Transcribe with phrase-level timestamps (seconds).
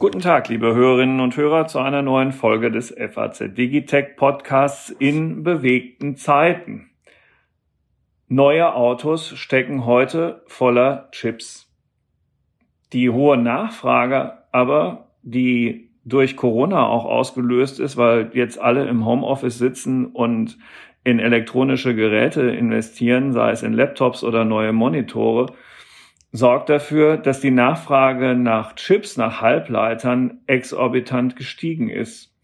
[0.00, 5.44] Guten Tag, liebe Hörerinnen und Hörer, zu einer neuen Folge des FAZ Digitech Podcasts in
[5.44, 6.90] bewegten Zeiten.
[8.26, 11.70] Neue Autos stecken heute voller Chips.
[12.92, 19.58] Die hohe Nachfrage aber, die durch Corona auch ausgelöst ist, weil jetzt alle im Homeoffice
[19.58, 20.58] sitzen und
[21.04, 25.54] in elektronische Geräte investieren, sei es in Laptops oder neue Monitore,
[26.32, 32.34] sorgt dafür, dass die Nachfrage nach Chips, nach Halbleitern exorbitant gestiegen ist.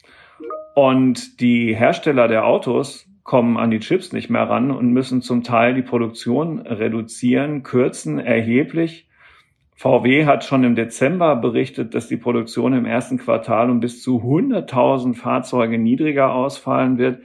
[0.75, 5.43] Und die Hersteller der Autos kommen an die Chips nicht mehr ran und müssen zum
[5.43, 9.09] Teil die Produktion reduzieren, kürzen erheblich.
[9.75, 14.23] VW hat schon im Dezember berichtet, dass die Produktion im ersten Quartal um bis zu
[14.23, 17.21] 100.000 Fahrzeuge niedriger ausfallen wird.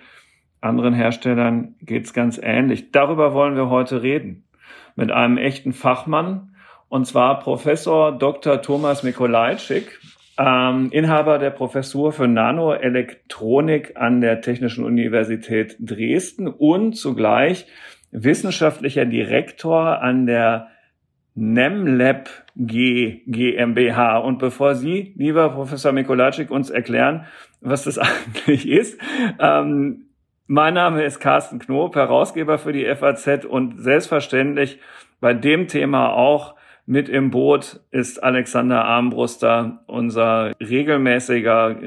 [0.59, 2.91] Anderen Herstellern geht's ganz ähnlich.
[2.91, 4.43] Darüber wollen wir heute reden.
[4.95, 6.50] Mit einem echten Fachmann,
[6.91, 8.61] und zwar Professor Dr.
[8.61, 9.97] Thomas Mikolajczyk,
[10.37, 17.65] ähm, Inhaber der Professur für Nanoelektronik an der Technischen Universität Dresden und zugleich
[18.11, 20.67] wissenschaftlicher Direktor an der
[21.33, 24.17] NemLab G GmbH.
[24.17, 27.25] Und bevor Sie, lieber Professor Mikolajczyk, uns erklären,
[27.61, 28.99] was das eigentlich ist,
[29.39, 30.07] ähm,
[30.45, 34.79] mein Name ist Carsten Knob, Herausgeber für die FAZ und selbstverständlich
[35.21, 41.77] bei dem Thema auch mit im Boot ist Alexander Armbruster, unser regelmäßiger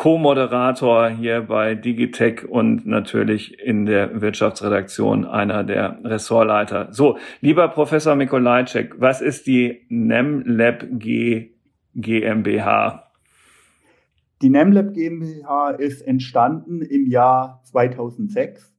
[0.00, 6.88] Co-Moderator hier bei Digitech und natürlich in der Wirtschaftsredaktion einer der Ressortleiter.
[6.90, 11.50] So, lieber Professor Mikolajczyk, was ist die NemLab G
[11.94, 13.10] GmbH?
[14.40, 18.72] Die NemLab GmbH ist entstanden im Jahr 2006.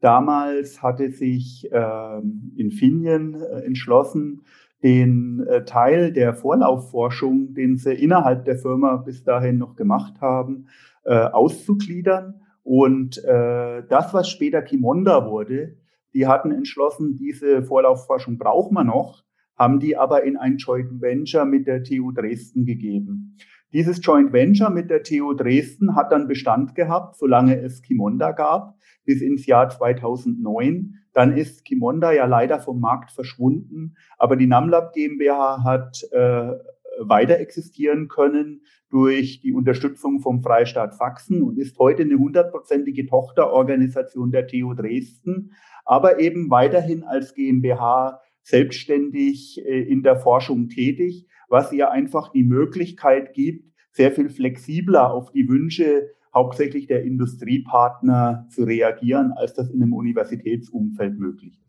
[0.00, 4.42] Damals hatte sich ähm, Infineon äh, entschlossen,
[4.84, 10.66] den äh, Teil der Vorlaufforschung, den sie innerhalb der Firma bis dahin noch gemacht haben,
[11.04, 12.42] äh, auszugliedern.
[12.62, 15.78] Und äh, das, was später Kimonda wurde,
[16.12, 19.24] die hatten entschlossen, diese Vorlaufforschung brauchen wir noch,
[19.56, 23.38] haben die aber in ein Joint Venture mit der TU Dresden gegeben.
[23.74, 28.78] Dieses Joint Venture mit der TU Dresden hat dann Bestand gehabt, solange es Kimonda gab,
[29.04, 30.94] bis ins Jahr 2009.
[31.12, 36.52] Dann ist Kimonda ja leider vom Markt verschwunden, aber die Namlab GmbH hat äh,
[37.00, 44.30] weiter existieren können durch die Unterstützung vom Freistaat Sachsen und ist heute eine hundertprozentige Tochterorganisation
[44.30, 45.50] der TU Dresden,
[45.84, 52.44] aber eben weiterhin als GmbH selbstständig äh, in der Forschung tätig was ihr einfach die
[52.44, 59.70] Möglichkeit gibt, sehr viel flexibler auf die Wünsche hauptsächlich der Industriepartner zu reagieren, als das
[59.70, 61.64] in einem Universitätsumfeld möglich ist.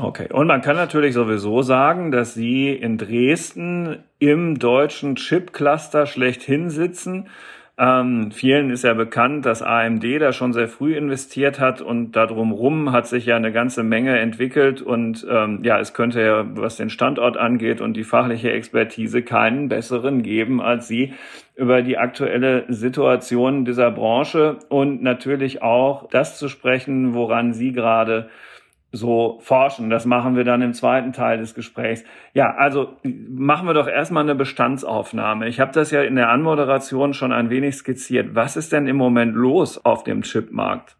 [0.00, 6.70] Okay, und man kann natürlich sowieso sagen, dass Sie in Dresden im deutschen Chip-Cluster schlechthin
[6.70, 7.28] sitzen
[7.78, 12.50] ähm, vielen ist ja bekannt, dass AMD da schon sehr früh investiert hat und darum
[12.50, 16.76] rum hat sich ja eine ganze Menge entwickelt und ähm, ja, es könnte ja, was
[16.76, 21.14] den Standort angeht und die fachliche Expertise, keinen besseren geben als Sie
[21.54, 28.28] über die aktuelle Situation dieser Branche und natürlich auch das zu sprechen, woran Sie gerade
[28.90, 29.90] so forschen.
[29.90, 32.04] Das machen wir dann im zweiten Teil des Gesprächs.
[32.32, 35.48] Ja, also machen wir doch erstmal eine Bestandsaufnahme.
[35.48, 38.34] Ich habe das ja in der Anmoderation schon ein wenig skizziert.
[38.34, 40.96] Was ist denn im Moment los auf dem Chipmarkt?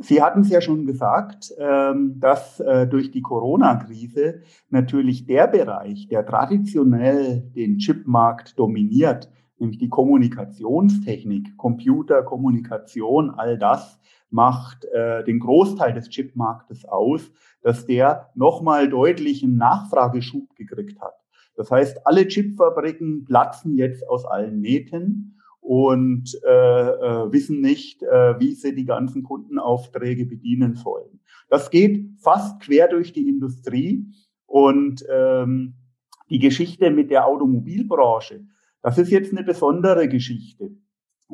[0.00, 6.06] Sie hatten es ja schon gesagt, ähm, dass äh, durch die Corona-Krise natürlich der Bereich,
[6.06, 9.28] der traditionell den Chipmarkt dominiert,
[9.60, 13.98] nämlich die Kommunikationstechnik, Computer, Kommunikation, all das,
[14.30, 17.30] macht äh, den Großteil des Chipmarktes aus,
[17.62, 21.14] dass der nochmal deutlichen Nachfrageschub gekriegt hat.
[21.56, 28.38] Das heißt, alle Chipfabriken platzen jetzt aus allen Nähten und äh, äh, wissen nicht, äh,
[28.38, 31.20] wie sie die ganzen Kundenaufträge bedienen sollen.
[31.48, 34.06] Das geht fast quer durch die Industrie
[34.46, 35.74] und ähm,
[36.30, 38.46] die Geschichte mit der Automobilbranche,
[38.88, 40.70] das ist jetzt eine besondere Geschichte.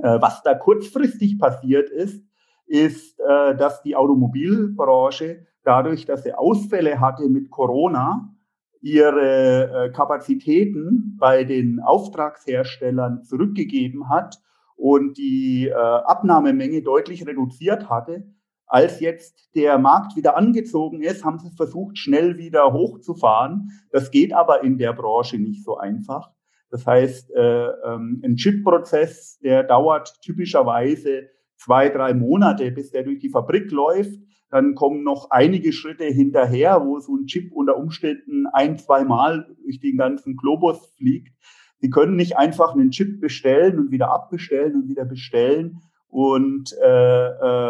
[0.03, 2.21] Äh, was da kurzfristig passiert ist,
[2.67, 8.35] ist, äh, dass die Automobilbranche dadurch, dass sie Ausfälle hatte mit Corona,
[8.81, 14.41] ihre äh, Kapazitäten bei den Auftragsherstellern zurückgegeben hat
[14.75, 18.27] und die Abnahmemenge deutlich reduziert hatte.
[18.67, 23.71] Als jetzt der Markt wieder angezogen ist, haben sie versucht, schnell wieder hochzufahren.
[23.93, 26.35] Das geht aber in der Branche nicht so einfach.
[26.75, 33.21] Das heißt, äh, ähm, ein Chip-Prozess, der dauert typischerweise zwei, drei Monate, bis der durch
[33.21, 34.19] die Fabrik läuft.
[34.51, 39.47] dann kommen noch einige Schritte hinterher, wo so ein Chip unter Umständen ein, zwei Mal
[39.63, 41.37] durch den ganzen Globus fliegt.
[41.79, 45.79] Sie können nicht einfach einen Chip bestellen und wieder abbestellen und wieder bestellen
[46.09, 47.29] und äh,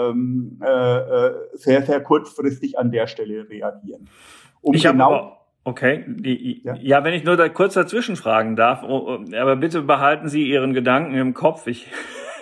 [0.09, 4.09] ähm, äh, äh, sehr, sehr kurzfristig an der Stelle reagieren.
[4.63, 6.05] Um ich genau Okay,
[6.63, 6.75] ja.
[6.75, 7.05] ja.
[7.05, 10.75] wenn ich nur da kurz dazwischen fragen darf, oh, oh, aber bitte behalten Sie Ihren
[10.75, 11.67] Gedanken im Kopf.
[11.67, 11.87] Ich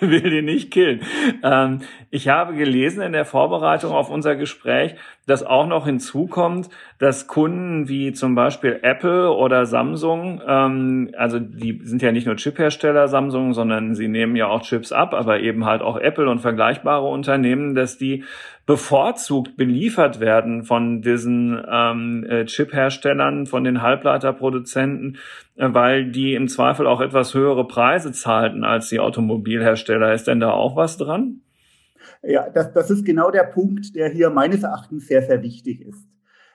[0.11, 1.01] will den nicht killen.
[1.43, 4.97] Ähm, ich habe gelesen in der Vorbereitung auf unser Gespräch,
[5.27, 6.69] dass auch noch hinzukommt,
[6.99, 12.37] dass Kunden wie zum Beispiel Apple oder Samsung, ähm, also die sind ja nicht nur
[12.37, 16.41] Chiphersteller Samsung, sondern sie nehmen ja auch Chips ab, aber eben halt auch Apple und
[16.41, 18.25] vergleichbare Unternehmen, dass die
[18.67, 25.19] bevorzugt beliefert werden von diesen ähm, äh, Chip-Herstellern, von den Halbleiterproduzenten,
[25.57, 30.13] weil die im Zweifel auch etwas höhere Preise zahlten als die Automobilhersteller.
[30.13, 31.43] Ist denn da auch was dran?
[32.23, 36.09] Ja, das, das ist genau der Punkt, der hier meines Erachtens sehr, sehr wichtig ist.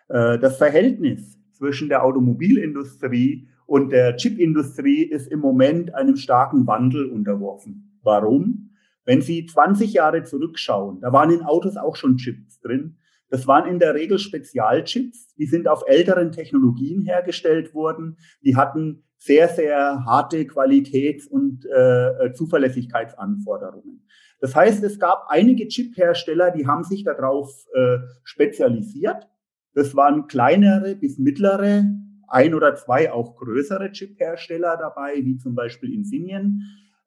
[0.09, 7.05] Äh, das Verhältnis zwischen der Automobilindustrie und der Chipindustrie ist im Moment einem starken Wandel
[7.05, 7.99] unterworfen.
[8.01, 8.69] Warum?
[9.03, 12.97] Wenn Sie 20 Jahre zurückschauen, da waren in Autos auch schon Chips drin.
[13.29, 15.33] Das waren in der Regel Spezialchips.
[15.35, 18.17] Die sind auf älteren Technologien hergestellt worden.
[18.43, 24.05] Die hatten sehr, sehr harte Qualitäts- und äh, Zuverlässigkeitsanforderungen.
[24.39, 29.27] Das heißt, es gab einige Chip-Hersteller, die haben sich darauf äh, spezialisiert.
[29.73, 31.85] Das waren kleinere bis mittlere,
[32.27, 36.61] ein oder zwei auch größere Chip-Hersteller dabei, wie zum Beispiel Infineon.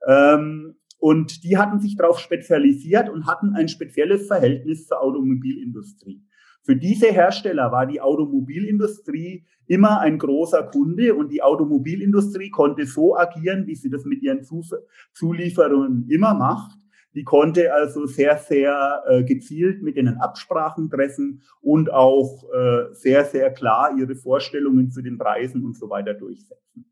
[0.06, 6.23] Ähm, und die hatten sich darauf spezialisiert und hatten ein spezielles Verhältnis zur Automobilindustrie.
[6.62, 13.17] Für diese Hersteller war die Automobilindustrie immer ein großer Kunde und die Automobilindustrie konnte so
[13.17, 14.43] agieren, wie sie das mit ihren
[15.14, 16.76] Zulieferungen immer macht.
[17.14, 23.25] Die konnte also sehr, sehr äh, gezielt mit ihnen Absprachen treffen und auch äh, sehr,
[23.25, 26.85] sehr klar ihre Vorstellungen zu den Preisen und so weiter durchsetzen.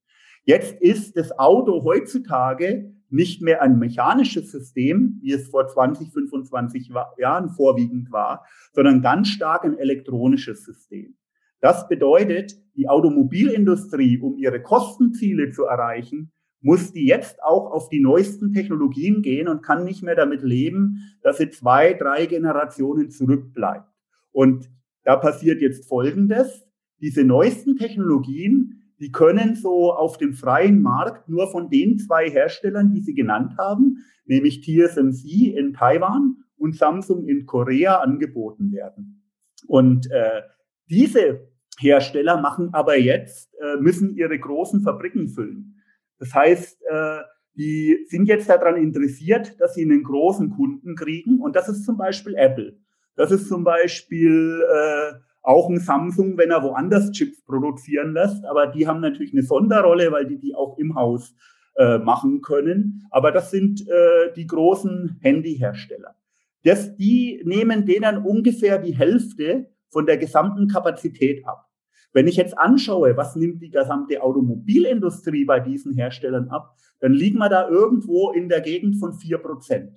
[0.44, 6.90] Jetzt ist das Auto heutzutage nicht mehr ein mechanisches System, wie es vor 20, 25
[7.18, 11.16] Jahren vorwiegend war, sondern ganz stark ein elektronisches System.
[11.60, 18.00] Das bedeutet, die Automobilindustrie, um ihre Kostenziele zu erreichen, muss die jetzt auch auf die
[18.00, 23.88] neuesten Technologien gehen und kann nicht mehr damit leben, dass sie zwei, drei Generationen zurückbleibt.
[24.32, 24.70] Und
[25.04, 26.66] da passiert jetzt Folgendes.
[27.00, 32.92] Diese neuesten Technologien die können so auf dem freien Markt nur von den zwei Herstellern,
[32.92, 39.24] die Sie genannt haben, nämlich TSMC in Taiwan und Samsung in Korea angeboten werden.
[39.66, 40.42] Und äh,
[40.90, 41.48] diese
[41.78, 45.76] Hersteller machen aber jetzt, äh, müssen ihre großen Fabriken füllen.
[46.18, 47.18] Das heißt, äh,
[47.54, 51.40] die sind jetzt daran interessiert, dass sie einen großen Kunden kriegen.
[51.40, 52.78] Und das ist zum Beispiel Apple.
[53.16, 55.12] Das ist zum Beispiel äh,
[55.42, 58.44] auch ein Samsung, wenn er woanders Chips produzieren lässt.
[58.44, 61.34] Aber die haben natürlich eine Sonderrolle, weil die die auch im Haus
[61.76, 63.06] äh, machen können.
[63.10, 66.16] Aber das sind äh, die großen Handyhersteller.
[66.64, 71.66] Das, die nehmen denen ungefähr die Hälfte von der gesamten Kapazität ab.
[72.12, 77.38] Wenn ich jetzt anschaue, was nimmt die gesamte Automobilindustrie bei diesen Herstellern ab, dann liegen
[77.38, 79.92] wir da irgendwo in der Gegend von vier Prozent.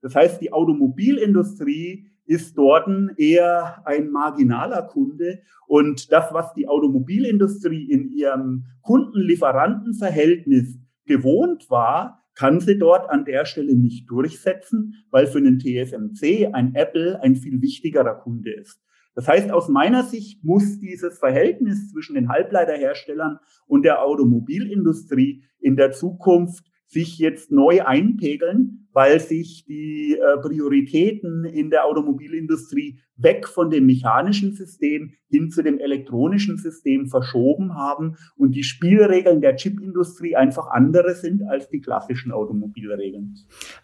[0.00, 5.40] Das heißt, die Automobilindustrie ist dort eher ein marginaler Kunde.
[5.66, 13.46] Und das, was die Automobilindustrie in ihrem Kunden-Lieferanten-Verhältnis gewohnt war, kann sie dort an der
[13.46, 18.80] Stelle nicht durchsetzen, weil für einen TSMC ein Apple ein viel wichtigerer Kunde ist.
[19.14, 25.76] Das heißt, aus meiner Sicht muss dieses Verhältnis zwischen den Halbleiterherstellern und der Automobilindustrie in
[25.76, 33.48] der Zukunft sich jetzt neu einpegeln, weil sich die äh, Prioritäten in der Automobilindustrie weg
[33.48, 39.56] von dem mechanischen System hin zu dem elektronischen System verschoben haben und die Spielregeln der
[39.56, 43.36] Chipindustrie einfach andere sind als die klassischen Automobilregeln.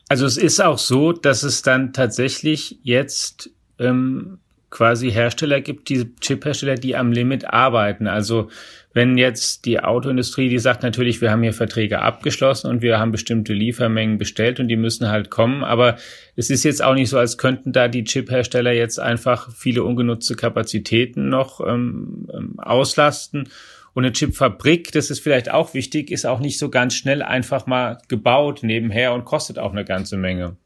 [0.08, 4.38] Also es ist auch so, dass es dann tatsächlich jetzt ähm,
[4.72, 8.08] quasi Hersteller gibt, die Chip-Hersteller, die am Limit arbeiten.
[8.08, 8.48] Also
[8.94, 13.12] wenn jetzt die Autoindustrie, die sagt natürlich, wir haben hier Verträge abgeschlossen und wir haben
[13.12, 15.96] bestimmte Liefermengen bestellt und die müssen halt kommen, aber
[16.36, 20.34] es ist jetzt auch nicht so, als könnten da die Chip-Hersteller jetzt einfach viele ungenutzte
[20.34, 23.48] Kapazitäten noch ähm, ähm auslasten.
[23.94, 27.66] Und eine Chipfabrik, das ist vielleicht auch wichtig, ist auch nicht so ganz schnell einfach
[27.66, 30.56] mal gebaut nebenher und kostet auch eine ganze Menge.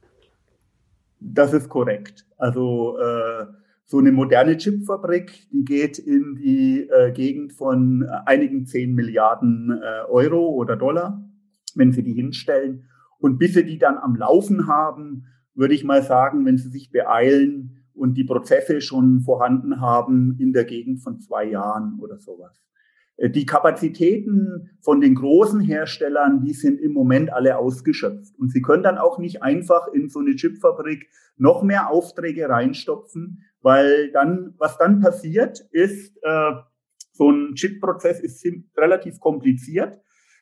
[1.18, 2.25] Das ist korrekt.
[2.38, 3.46] Also äh
[3.86, 9.70] so eine moderne Chipfabrik, die geht in die äh, Gegend von äh, einigen zehn Milliarden
[9.70, 11.24] äh, Euro oder Dollar,
[11.74, 12.88] wenn Sie die hinstellen.
[13.18, 16.90] Und bis Sie die dann am Laufen haben, würde ich mal sagen, wenn Sie sich
[16.90, 22.62] beeilen, und die Prozesse schon vorhanden haben in der Gegend von zwei Jahren oder sowas.
[23.16, 28.38] Äh, die Kapazitäten von den großen Herstellern, die sind im Moment alle ausgeschöpft.
[28.38, 33.42] Und sie können dann auch nicht einfach in so eine Chipfabrik noch mehr Aufträge reinstopfen,
[33.66, 36.52] weil dann, was dann passiert, ist, äh,
[37.11, 38.46] so ein Chip-Prozess ist
[38.76, 39.99] relativ kompliziert.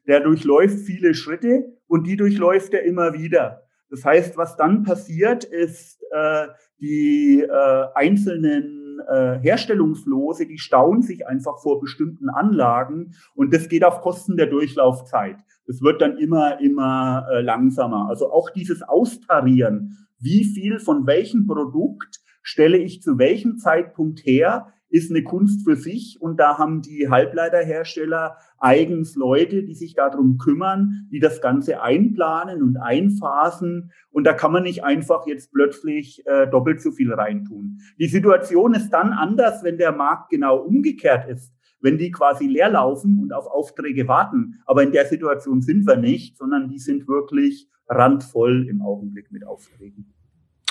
[0.07, 3.63] Der durchläuft viele Schritte und die durchläuft er immer wieder.
[3.89, 11.27] Das heißt, was dann passiert, ist, äh, die äh, einzelnen äh, Herstellungslose, die stauen sich
[11.27, 15.39] einfach vor bestimmten Anlagen und das geht auf Kosten der Durchlaufzeit.
[15.67, 18.07] Das wird dann immer, immer äh, langsamer.
[18.07, 24.69] Also auch dieses Austarieren, wie viel von welchem Produkt stelle ich zu welchem Zeitpunkt her,
[24.91, 30.39] ist eine Kunst für sich und da haben die Halbleiterhersteller eigens Leute, die sich darum
[30.39, 36.25] kümmern, die das Ganze einplanen und einphasen und da kann man nicht einfach jetzt plötzlich
[36.27, 37.81] äh, doppelt so viel reintun.
[37.99, 42.71] Die Situation ist dann anders, wenn der Markt genau umgekehrt ist, wenn die quasi leer
[42.71, 44.63] laufen und auf Aufträge warten.
[44.65, 49.45] Aber in der Situation sind wir nicht, sondern die sind wirklich randvoll im Augenblick mit
[49.45, 50.14] Aufträgen.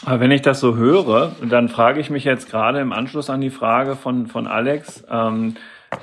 [0.05, 3.39] Aber wenn ich das so höre, dann frage ich mich jetzt gerade im Anschluss an
[3.39, 5.55] die Frage von, von Alex, ähm,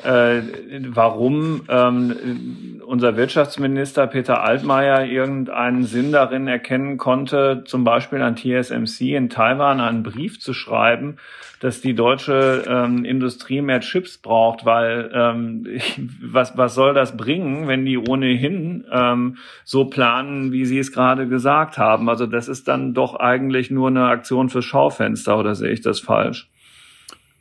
[0.04, 0.42] äh,
[0.88, 9.16] warum ähm, unser Wirtschaftsminister Peter Altmaier irgendeinen Sinn darin erkennen konnte, zum Beispiel an TSMC
[9.16, 11.16] in Taiwan einen Brief zu schreiben,
[11.60, 15.66] dass die deutsche ähm, Industrie mehr Chips braucht, weil ähm,
[16.22, 21.28] was, was soll das bringen, wenn die ohnehin ähm, so planen, wie Sie es gerade
[21.28, 22.08] gesagt haben?
[22.08, 26.00] Also das ist dann doch eigentlich nur eine Aktion für Schaufenster oder sehe ich das
[26.00, 26.49] falsch?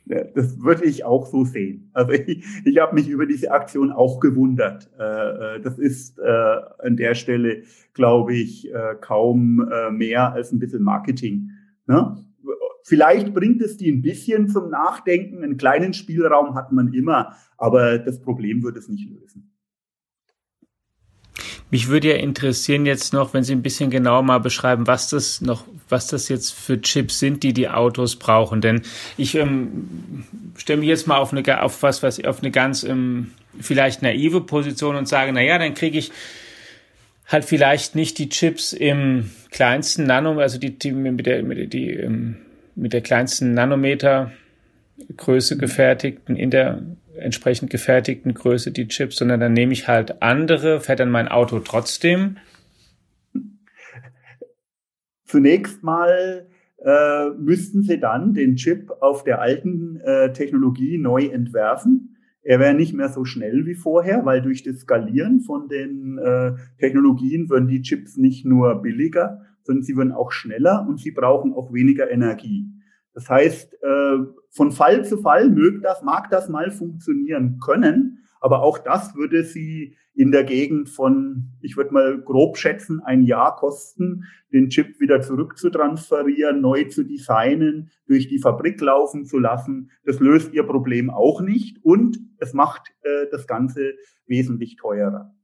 [0.06, 1.90] Das würde ich auch so sehen.
[1.92, 4.90] Also ich, ich habe mich über diese Aktion auch gewundert.
[4.98, 7.62] Äh, äh, das ist äh, an der Stelle,
[7.94, 11.50] glaube ich, kaum mehr als ein bisschen Marketing.
[11.86, 12.16] Ne?
[12.84, 15.44] Vielleicht bringt es die ein bisschen zum Nachdenken.
[15.44, 19.52] Einen kleinen Spielraum hat man immer, aber das Problem wird es nicht lösen.
[21.70, 25.40] Mich würde ja interessieren jetzt noch, wenn Sie ein bisschen genauer mal beschreiben, was das
[25.40, 28.60] noch, was das jetzt für Chips sind, die die Autos brauchen.
[28.60, 28.82] Denn
[29.16, 30.24] ich ähm,
[30.56, 34.40] stelle mich jetzt mal auf eine, auf was, was auf eine ganz ähm, vielleicht naive
[34.40, 36.10] Position und sage, na ja, dann kriege ich
[37.26, 41.66] halt vielleicht nicht die Chips im kleinsten Nano, also die, die mit der, mit der,
[41.66, 42.36] die, ähm,
[42.74, 44.32] mit der kleinsten Nanometer
[45.16, 46.82] Größe gefertigten in der
[47.20, 51.60] entsprechend gefertigten Größe die Chips, sondern dann nehme ich halt andere, fährt dann mein Auto
[51.60, 52.38] trotzdem?
[55.24, 56.48] Zunächst mal
[56.84, 62.16] äh, müssten Sie dann den Chip auf der alten äh, Technologie neu entwerfen.
[62.42, 66.52] Er wäre nicht mehr so schnell wie vorher, weil durch das Skalieren von den äh,
[66.78, 71.52] Technologien würden die Chips nicht nur billiger, sondern sie würden auch schneller und sie brauchen
[71.52, 72.66] auch weniger Energie.
[73.12, 74.16] Das heißt, äh,
[74.50, 79.44] von Fall zu Fall mög das, mag das mal funktionieren können, aber auch das würde
[79.44, 84.98] sie in der Gegend von, ich würde mal grob schätzen, ein Jahr kosten, den Chip
[85.00, 89.90] wieder zurückzutransferieren, neu zu designen, durch die Fabrik laufen zu lassen.
[90.04, 93.94] Das löst ihr Problem auch nicht und es macht äh, das Ganze
[94.26, 95.34] wesentlich teurer.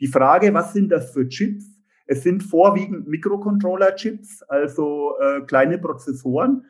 [0.00, 1.66] Die Frage, was sind das für Chips?
[2.06, 6.64] Es sind vorwiegend Mikrocontroller-Chips, also äh, kleine Prozessoren,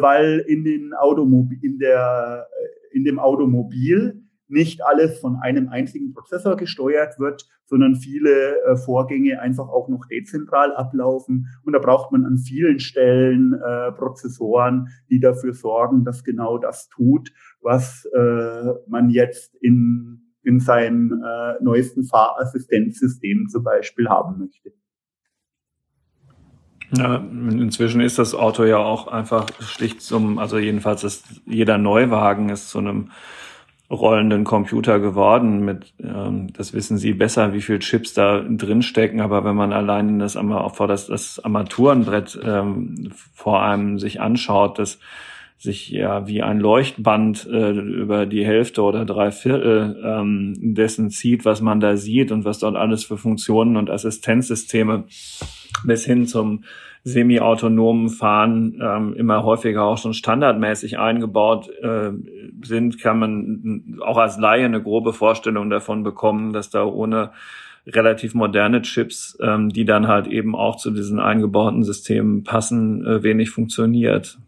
[0.00, 6.12] weil in, den Automobil, in, der, äh, in dem Automobil nicht alles von einem einzigen
[6.14, 11.48] Prozessor gesteuert wird, sondern viele äh, Vorgänge einfach auch noch dezentral ablaufen.
[11.64, 16.88] Und da braucht man an vielen Stellen äh, Prozessoren, die dafür sorgen, dass genau das
[16.88, 17.30] tut,
[17.60, 24.72] was äh, man jetzt in, in seinem äh, neuesten Fahrassistenzsystem zum Beispiel haben möchte.
[26.96, 32.48] Ja, inzwischen ist das Auto ja auch einfach schlicht zum, also jedenfalls ist jeder Neuwagen
[32.48, 33.10] ist zu einem
[33.90, 35.64] rollenden Computer geworden.
[35.64, 39.20] Mit, ähm, das wissen Sie besser, wie viel Chips da drin stecken.
[39.20, 44.98] Aber wenn man allein das, das, das Armaturenbrett ähm, vor einem sich anschaut, das
[45.58, 51.44] sich ja wie ein Leuchtband äh, über die Hälfte oder drei Viertel ähm, dessen zieht,
[51.44, 55.04] was man da sieht und was dort alles für Funktionen und Assistenzsysteme
[55.84, 56.62] bis hin zum
[57.02, 62.12] semi-autonomen Fahren ähm, immer häufiger auch schon standardmäßig eingebaut äh,
[62.62, 67.30] sind, kann man auch als Laie eine grobe Vorstellung davon bekommen, dass da ohne
[67.86, 73.22] relativ moderne Chips, ähm, die dann halt eben auch zu diesen eingebauten Systemen passen, äh,
[73.22, 74.38] wenig funktioniert.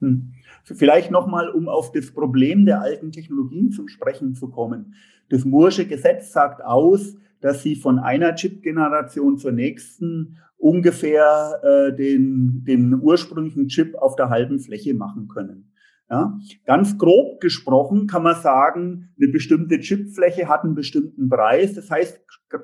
[0.00, 0.32] Hm.
[0.64, 4.94] Vielleicht nochmal, um auf das Problem der alten Technologien zum Sprechen zu kommen.
[5.28, 12.64] Das Moore'sche Gesetz sagt aus, dass sie von einer Chip-Generation zur nächsten ungefähr äh, den,
[12.64, 15.69] den ursprünglichen Chip auf der halben Fläche machen können.
[16.10, 16.36] Ja,
[16.66, 21.74] ganz grob gesprochen kann man sagen, eine bestimmte Chipfläche hat einen bestimmten Preis.
[21.74, 22.20] Das heißt,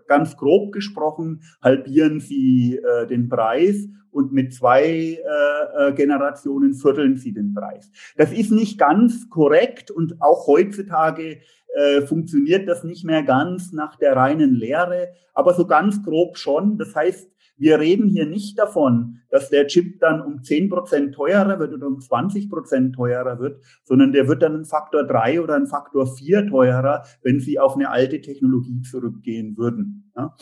[0.08, 7.18] ganz grob gesprochen halbieren sie äh, den Preis und mit zwei äh, äh, Generationen vierteln
[7.18, 7.92] sie den Preis.
[8.16, 11.38] Das ist nicht ganz korrekt und auch heutzutage
[11.76, 16.78] äh, funktioniert das nicht mehr ganz nach der reinen Lehre, aber so ganz grob schon.
[16.78, 21.58] Das heißt, wir reden hier nicht davon, dass der Chip dann um 10 Prozent teurer
[21.58, 25.54] wird oder um 20 Prozent teurer wird, sondern der wird dann ein Faktor drei oder
[25.56, 30.12] ein Faktor vier teurer, wenn Sie auf eine alte Technologie zurückgehen würden.
[30.16, 30.34] Ja?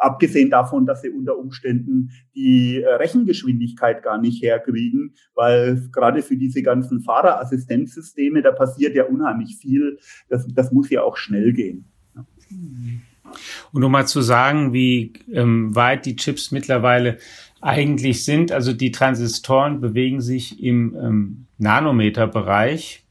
[0.00, 6.36] Abgesehen davon, dass Sie unter Umständen die äh, Rechengeschwindigkeit gar nicht herkriegen, weil gerade für
[6.36, 9.98] diese ganzen Fahrerassistenzsysteme, da passiert ja unheimlich viel.
[10.28, 11.90] Das, das muss ja auch schnell gehen.
[12.14, 12.26] Ja.
[13.72, 17.18] Und um mal zu sagen, wie ähm, weit die Chips mittlerweile
[17.60, 23.04] eigentlich sind, also die Transistoren bewegen sich im ähm, Nanometerbereich.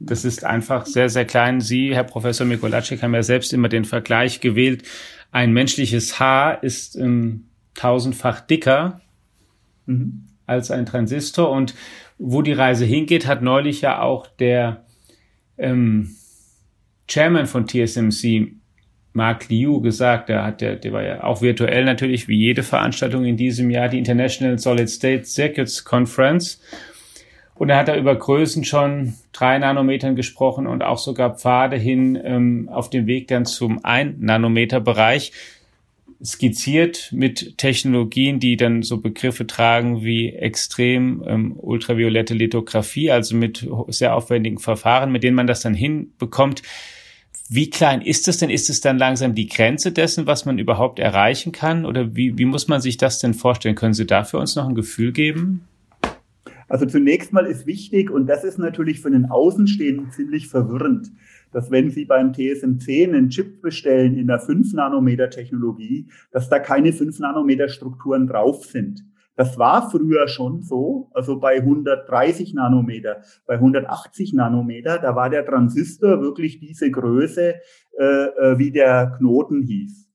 [0.00, 1.60] Das ist einfach sehr, sehr klein.
[1.60, 4.84] Sie, Herr Professor Mikolacek, haben ja selbst immer den Vergleich gewählt.
[5.30, 7.44] Ein menschliches Haar ist ähm,
[7.74, 9.00] tausendfach dicker
[9.86, 10.24] mhm.
[10.46, 11.50] als ein Transistor.
[11.50, 11.74] Und
[12.18, 14.84] wo die Reise hingeht, hat neulich ja auch der
[15.58, 16.16] ähm,
[17.08, 18.54] Chairman von TSMC
[19.14, 23.24] Mark Liu gesagt, der hat der, der war ja auch virtuell natürlich wie jede Veranstaltung
[23.24, 26.60] in diesem Jahr die International Solid State Circuits Conference.
[27.54, 32.20] Und er hat da über Größen schon drei Nanometern gesprochen und auch sogar Pfade hin
[32.22, 35.30] ähm, auf dem Weg dann zum ein Nanometer Bereich
[36.24, 43.64] skizziert mit Technologien, die dann so Begriffe tragen wie extrem ähm, ultraviolette Lithografie, also mit
[43.88, 46.62] sehr aufwendigen Verfahren, mit denen man das dann hinbekommt,
[47.50, 48.50] wie klein ist es denn?
[48.50, 51.84] Ist es dann langsam die Grenze dessen, was man überhaupt erreichen kann?
[51.84, 53.74] Oder wie, wie muss man sich das denn vorstellen?
[53.74, 55.68] Können Sie dafür uns noch ein Gefühl geben?
[56.68, 61.12] Also zunächst mal ist wichtig, und das ist natürlich für den Außenstehenden ziemlich verwirrend,
[61.52, 68.26] dass wenn Sie beim TSMC einen Chip bestellen in der 5-Nanometer-Technologie, dass da keine 5-Nanometer-Strukturen
[68.26, 69.04] drauf sind.
[69.36, 75.44] Das war früher schon so, also bei 130 Nanometer, bei 180 Nanometer, da war der
[75.44, 77.54] Transistor wirklich diese Größe,
[77.98, 80.08] äh, äh, wie der Knoten hieß.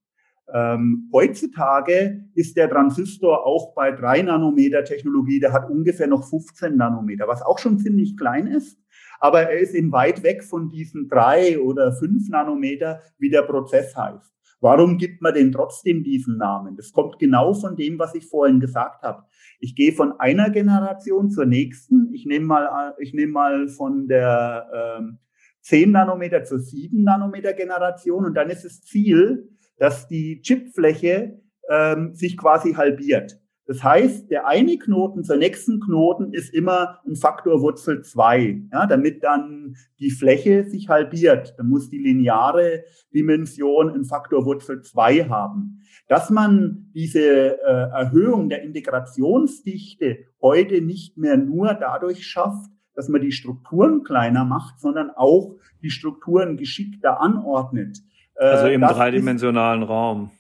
[0.54, 6.78] Ähm, heutzutage ist der Transistor auch bei 3 Nanometer Technologie, der hat ungefähr noch 15
[6.78, 8.80] Nanometer, was auch schon ziemlich klein ist.
[9.20, 13.96] Aber er ist eben weit weg von diesen 3 oder 5 Nanometer, wie der Prozess
[13.96, 14.39] heißt.
[14.62, 16.76] Warum gibt man denn trotzdem diesen Namen?
[16.76, 19.24] Das kommt genau von dem, was ich vorhin gesagt habe.
[19.60, 22.14] Ich gehe von einer Generation zur nächsten.
[22.14, 25.20] Ich nehme mal, ich nehme mal von der ähm,
[25.62, 32.14] 10 Nanometer zur 7 Nanometer Generation und dann ist das Ziel, dass die Chipfläche ähm,
[32.14, 33.40] sich quasi halbiert.
[33.70, 38.88] Das heißt, der eine Knoten zur nächsten Knoten ist immer ein Faktor Wurzel zwei, ja,
[38.88, 41.54] damit dann die Fläche sich halbiert.
[41.56, 45.84] Dann muss die lineare Dimension ein Faktor Wurzel zwei haben.
[46.08, 53.22] Dass man diese äh, Erhöhung der Integrationsdichte heute nicht mehr nur dadurch schafft, dass man
[53.22, 58.00] die Strukturen kleiner macht, sondern auch die Strukturen geschickter anordnet.
[58.34, 60.32] Äh, also im dreidimensionalen Raum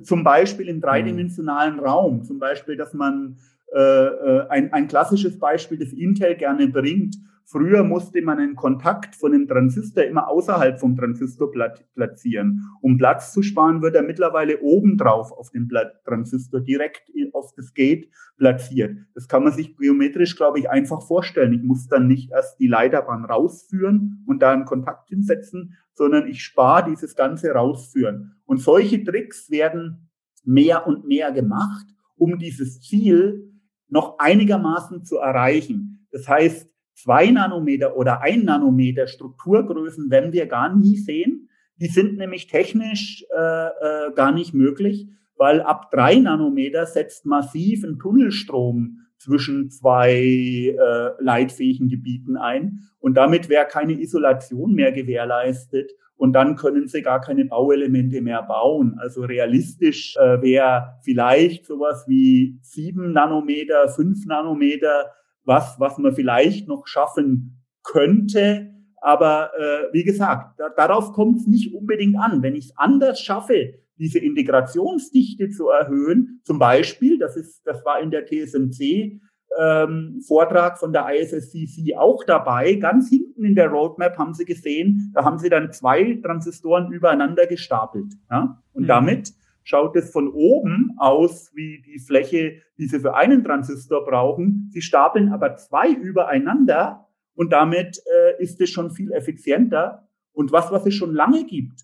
[0.00, 1.80] zum Beispiel im dreidimensionalen mhm.
[1.80, 3.36] Raum, zum Beispiel, dass man
[3.74, 7.16] äh, äh, ein, ein klassisches Beispiel, das Intel gerne bringt.
[7.44, 11.50] Früher musste man einen Kontakt von einem Transistor immer außerhalb vom Transistor
[11.94, 12.64] platzieren.
[12.80, 15.68] Um Platz zu sparen, wird er mittlerweile obendrauf auf dem
[16.04, 17.10] Transistor direkt
[17.42, 18.96] auf das Gate platziert.
[19.14, 21.52] Das kann man sich geometrisch, glaube ich, einfach vorstellen.
[21.52, 26.42] Ich muss dann nicht erst die Leiterbahn rausführen und da einen Kontakt hinsetzen, sondern ich
[26.42, 28.36] spare dieses ganze Rausführen.
[28.44, 30.10] Und solche Tricks werden
[30.44, 33.52] mehr und mehr gemacht, um dieses Ziel
[33.88, 36.06] noch einigermaßen zu erreichen.
[36.10, 36.71] Das heißt,
[37.02, 41.48] zwei Nanometer oder ein Nanometer Strukturgrößen werden wir gar nie sehen.
[41.80, 47.82] Die sind nämlich technisch äh, äh, gar nicht möglich, weil ab drei Nanometer setzt massiv
[47.82, 55.92] ein Tunnelstrom zwischen zwei äh, leitfähigen Gebieten ein und damit wäre keine Isolation mehr gewährleistet
[56.16, 58.96] und dann können sie gar keine Bauelemente mehr bauen.
[58.98, 65.10] Also realistisch äh, wäre vielleicht sowas wie sieben Nanometer, fünf Nanometer,
[65.44, 68.70] was, was man vielleicht noch schaffen könnte.
[69.00, 72.42] Aber äh, wie gesagt, da, darauf kommt es nicht unbedingt an.
[72.42, 78.00] Wenn ich es anders schaffe, diese Integrationsdichte zu erhöhen, zum Beispiel, das ist, das war
[78.00, 79.20] in der TSMC
[79.58, 82.74] ähm, Vortrag von der ISSCC auch dabei.
[82.74, 87.46] Ganz hinten in der Roadmap haben sie gesehen, da haben sie dann zwei Transistoren übereinander
[87.46, 88.14] gestapelt.
[88.30, 88.62] Ja?
[88.72, 88.88] Und mhm.
[88.88, 89.32] damit
[89.64, 94.68] schaut es von oben aus wie die Fläche, die sie für einen Transistor brauchen.
[94.72, 100.08] Sie stapeln aber zwei übereinander und damit äh, ist es schon viel effizienter.
[100.32, 101.82] Und was, was es schon lange gibt,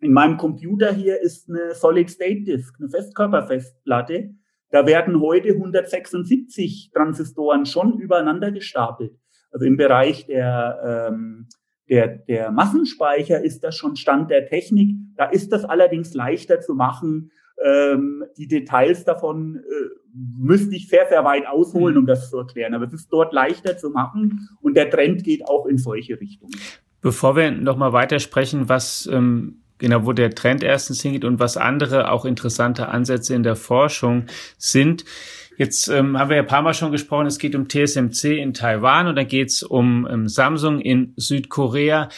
[0.00, 4.34] in meinem Computer hier ist eine Solid-State-Disk, eine Festkörperfestplatte.
[4.70, 9.18] Da werden heute 176 Transistoren schon übereinander gestapelt.
[9.50, 11.48] Also im Bereich der, ähm,
[11.88, 14.96] der, der Massenspeicher ist das schon Stand der Technik.
[15.16, 17.30] Da ist das allerdings leichter zu machen.
[17.62, 22.74] Ähm, die Details davon äh, müsste ich sehr, sehr weit ausholen, um das zu erklären.
[22.74, 26.54] Aber es ist dort leichter zu machen und der Trend geht auch in solche Richtungen.
[27.00, 32.10] Bevor wir nochmal weitersprechen, was ähm, genau, wo der Trend erstens hingeht und was andere
[32.10, 35.04] auch interessante Ansätze in der Forschung sind.
[35.56, 38.54] Jetzt ähm, haben wir ja ein paar Mal schon gesprochen, es geht um TSMC in
[38.54, 42.08] Taiwan und dann geht es um ähm, Samsung in Südkorea.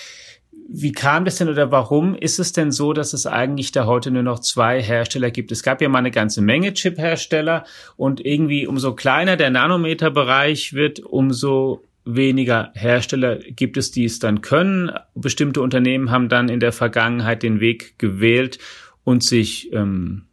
[0.69, 4.11] Wie kam das denn oder warum ist es denn so, dass es eigentlich da heute
[4.11, 5.53] nur noch zwei Hersteller gibt?
[5.53, 7.65] Es gab ja mal eine ganze Menge Chip-Hersteller
[7.97, 14.41] und irgendwie umso kleiner der Nanometerbereich wird, umso weniger Hersteller gibt es, die es dann
[14.41, 14.91] können.
[15.15, 18.59] Bestimmte Unternehmen haben dann in der Vergangenheit den Weg gewählt
[19.05, 20.26] und sich ähm,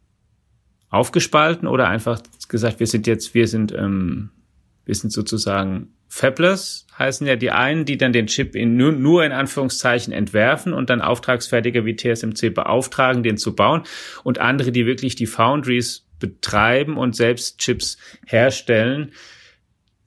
[0.94, 4.30] aufgespalten oder einfach gesagt, wir sind jetzt, wir sind, ähm,
[4.84, 9.24] wir sind sozusagen Fabless heißen ja die einen, die dann den Chip in, nur, nur
[9.24, 13.82] in Anführungszeichen entwerfen und dann Auftragsfertiger wie TSMC beauftragen, den zu bauen
[14.22, 19.10] und andere, die wirklich die Foundries betreiben und selbst Chips herstellen,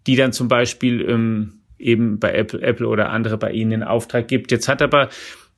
[0.07, 4.27] die dann zum Beispiel ähm, eben bei Apple, Apple oder andere bei ihnen in Auftrag
[4.29, 4.51] gibt.
[4.51, 5.09] Jetzt hat aber,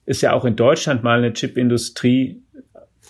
[0.05, 2.41] ist ja auch in Deutschland mal eine Chipindustrie,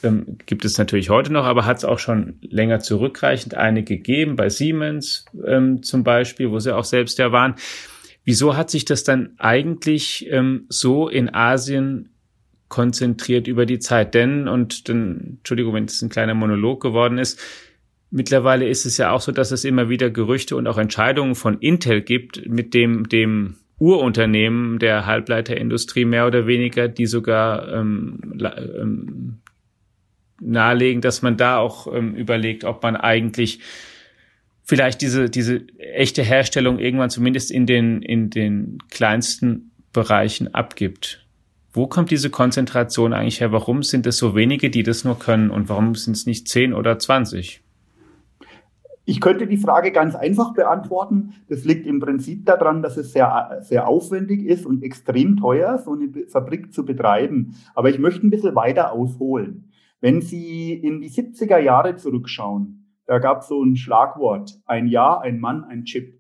[0.04, 4.36] ähm, gibt es natürlich heute noch, aber hat es auch schon länger zurückreichend eine gegeben,
[4.36, 7.56] bei Siemens ähm, zum Beispiel, wo sie auch selbst ja waren.
[8.26, 12.10] Wieso hat sich das dann eigentlich ähm, so in Asien
[12.68, 14.14] konzentriert über die Zeit?
[14.14, 17.40] Denn, und dann, Entschuldigung, wenn es ein kleiner Monolog geworden ist,
[18.12, 21.60] Mittlerweile ist es ja auch so, dass es immer wieder Gerüchte und auch Entscheidungen von
[21.60, 29.38] Intel gibt, mit dem, dem Urunternehmen der Halbleiterindustrie mehr oder weniger, die sogar ähm, ähm,
[30.40, 33.60] nahelegen, dass man da auch ähm, überlegt, ob man eigentlich
[34.64, 41.26] vielleicht diese, diese echte Herstellung irgendwann zumindest in den, in den kleinsten Bereichen abgibt.
[41.74, 43.52] Wo kommt diese Konzentration eigentlich her?
[43.52, 46.74] Warum sind es so wenige, die das nur können und warum sind es nicht zehn
[46.74, 47.62] oder zwanzig?
[49.06, 51.34] Ich könnte die Frage ganz einfach beantworten.
[51.48, 55.94] Das liegt im Prinzip daran, dass es sehr, sehr aufwendig ist und extrem teuer, so
[55.94, 57.56] eine Fabrik zu betreiben.
[57.74, 59.69] Aber ich möchte ein bisschen weiter ausholen.
[60.02, 65.22] Wenn Sie in die 70er Jahre zurückschauen, da gab es so ein Schlagwort, ein Jahr,
[65.22, 66.20] ein Mann, ein Chip.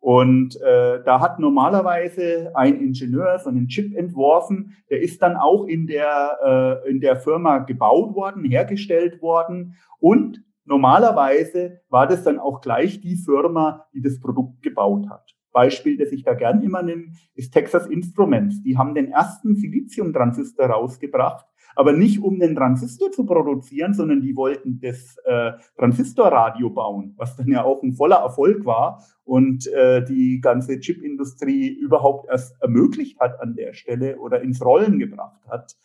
[0.00, 5.64] Und äh, da hat normalerweise ein Ingenieur so einen Chip entworfen, der ist dann auch
[5.64, 12.38] in der, äh, in der Firma gebaut worden, hergestellt worden und Normalerweise war das dann
[12.38, 15.34] auch gleich die Firma, die das Produkt gebaut hat.
[15.50, 18.62] Beispiel, das ich da gern immer nehme, ist Texas Instruments.
[18.62, 21.46] Die haben den ersten Siliziumtransistor rausgebracht,
[21.78, 27.36] aber nicht um den Transistor zu produzieren, sondern die wollten das äh, Transistorradio bauen, was
[27.36, 33.20] dann ja auch ein voller Erfolg war und äh, die ganze Chipindustrie überhaupt erst ermöglicht
[33.20, 35.76] hat an der Stelle oder ins Rollen gebracht hat.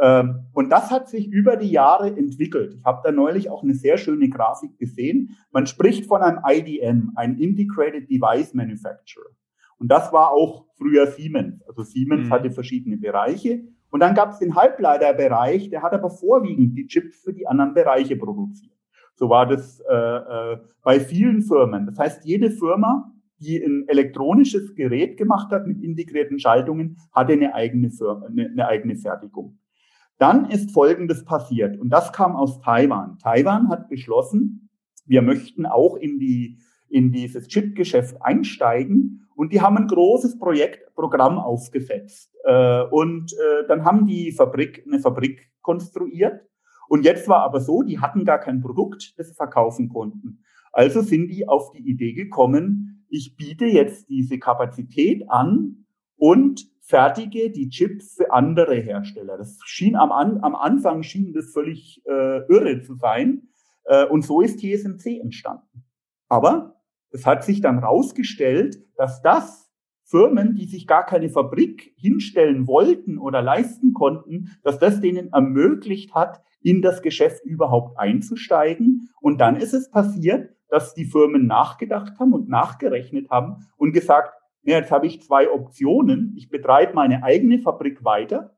[0.00, 2.76] Ähm, und das hat sich über die Jahre entwickelt.
[2.78, 5.36] Ich habe da neulich auch eine sehr schöne Grafik gesehen.
[5.50, 9.28] Man spricht von einem IDM, ein Integrated Device Manufacturer.
[9.76, 11.60] Und das war auch früher Siemens.
[11.68, 12.32] Also Siemens mhm.
[12.32, 13.64] hatte verschiedene Bereiche.
[13.92, 17.74] Und dann gab es den Halbleiterbereich, der hat aber vorwiegend die Chips für die anderen
[17.74, 18.72] Bereiche produziert.
[19.14, 21.84] So war das äh, äh, bei vielen Firmen.
[21.84, 27.54] Das heißt, jede Firma, die ein elektronisches Gerät gemacht hat mit integrierten Schaltungen, hatte eine
[27.54, 29.58] eigene, Firma, eine, eine eigene Fertigung.
[30.16, 33.18] Dann ist Folgendes passiert und das kam aus Taiwan.
[33.18, 34.70] Taiwan hat beschlossen,
[35.04, 40.94] wir möchten auch in, die, in dieses Chip-Geschäft einsteigen und die haben ein großes Projekt,
[40.94, 42.32] Programm aufgesetzt.
[42.44, 46.46] Äh, und äh, dann haben die Fabrik eine Fabrik konstruiert.
[46.88, 50.44] Und jetzt war aber so, die hatten gar kein Produkt, das sie verkaufen konnten.
[50.70, 57.50] Also sind die auf die Idee gekommen, ich biete jetzt diese Kapazität an und fertige
[57.50, 59.38] die Chips für andere Hersteller.
[59.38, 63.48] Das schien am, am Anfang schien das völlig äh, irre zu sein.
[63.86, 65.82] Äh, und so ist TSMC entstanden.
[66.28, 66.76] Aber
[67.12, 69.70] es hat sich dann rausgestellt, dass das
[70.04, 76.14] Firmen, die sich gar keine Fabrik hinstellen wollten oder leisten konnten, dass das denen ermöglicht
[76.14, 79.10] hat, in das Geschäft überhaupt einzusteigen.
[79.20, 84.34] Und dann ist es passiert, dass die Firmen nachgedacht haben und nachgerechnet haben und gesagt,
[84.64, 86.34] ja, jetzt habe ich zwei Optionen.
[86.36, 88.56] Ich betreibe meine eigene Fabrik weiter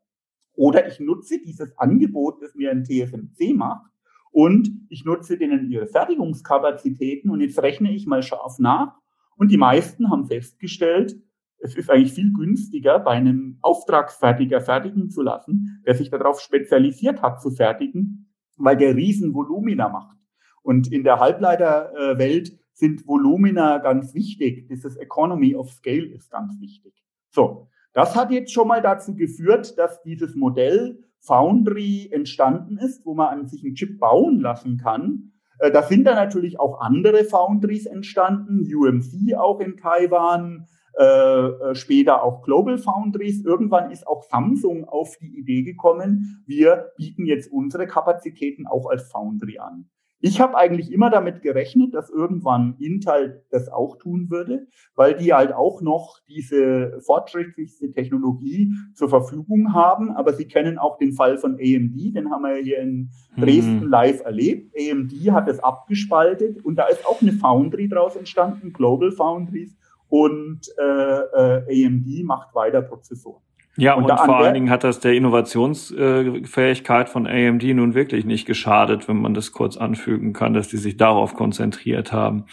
[0.55, 3.94] oder ich nutze dieses Angebot, das mir ein TSMC macht
[4.35, 8.99] und ich nutze denen ihre Fertigungskapazitäten und jetzt rechne ich mal scharf nach.
[9.37, 11.15] Und die meisten haben festgestellt,
[11.59, 17.23] es ist eigentlich viel günstiger, bei einem Auftragsfertiger fertigen zu lassen, der sich darauf spezialisiert
[17.23, 20.19] hat zu fertigen, weil der Riesenvolumina macht.
[20.63, 24.67] Und in der Halbleiterwelt sind Volumina ganz wichtig.
[24.69, 26.93] Dieses Economy of Scale ist ganz wichtig.
[27.31, 33.15] So, das hat jetzt schon mal dazu geführt, dass dieses Modell Foundry entstanden ist, wo
[33.15, 35.33] man an sich einen Chip bauen lassen kann.
[35.59, 40.67] Äh, da sind dann natürlich auch andere Foundries entstanden, UMC auch in Taiwan,
[40.99, 43.45] äh, äh, später auch Global Foundries.
[43.45, 49.11] Irgendwann ist auch Samsung auf die Idee gekommen, wir bieten jetzt unsere Kapazitäten auch als
[49.11, 49.89] Foundry an.
[50.21, 55.35] Ich habe eigentlich immer damit gerechnet, dass irgendwann Intel das auch tun würde, weil die
[55.35, 60.13] halt auch noch diese fortschrittlichste Technologie zur Verfügung haben.
[60.13, 63.89] Aber sie kennen auch den Fall von AMD, den haben wir hier in Dresden hm.
[63.89, 64.75] live erlebt.
[64.75, 69.77] AMD hat es abgespaltet und da ist auch eine Foundry draus entstanden, Global Foundries.
[70.09, 73.43] Und äh, äh, AMD macht weiter Prozessoren.
[73.77, 78.47] Ja, und, und vor allen Dingen hat das der Innovationsfähigkeit von AMD nun wirklich nicht
[78.47, 82.45] geschadet, wenn man das kurz anfügen kann, dass die sich darauf konzentriert haben.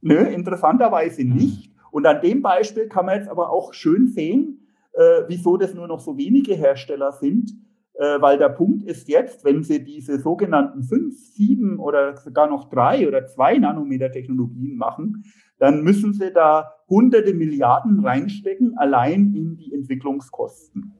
[0.00, 1.34] Nö, interessanterweise hm.
[1.34, 1.70] nicht.
[1.92, 5.86] Und an dem Beispiel kann man jetzt aber auch schön sehen, äh, wieso das nur
[5.86, 7.52] noch so wenige Hersteller sind.
[7.94, 12.70] Äh, weil der Punkt ist jetzt, wenn Sie diese sogenannten fünf, sieben oder sogar noch
[12.70, 15.24] drei oder zwei Nanometer Technologien machen,
[15.58, 20.92] dann müssen Sie da hunderte Milliarden reinstecken, allein in die Entwicklungskosten.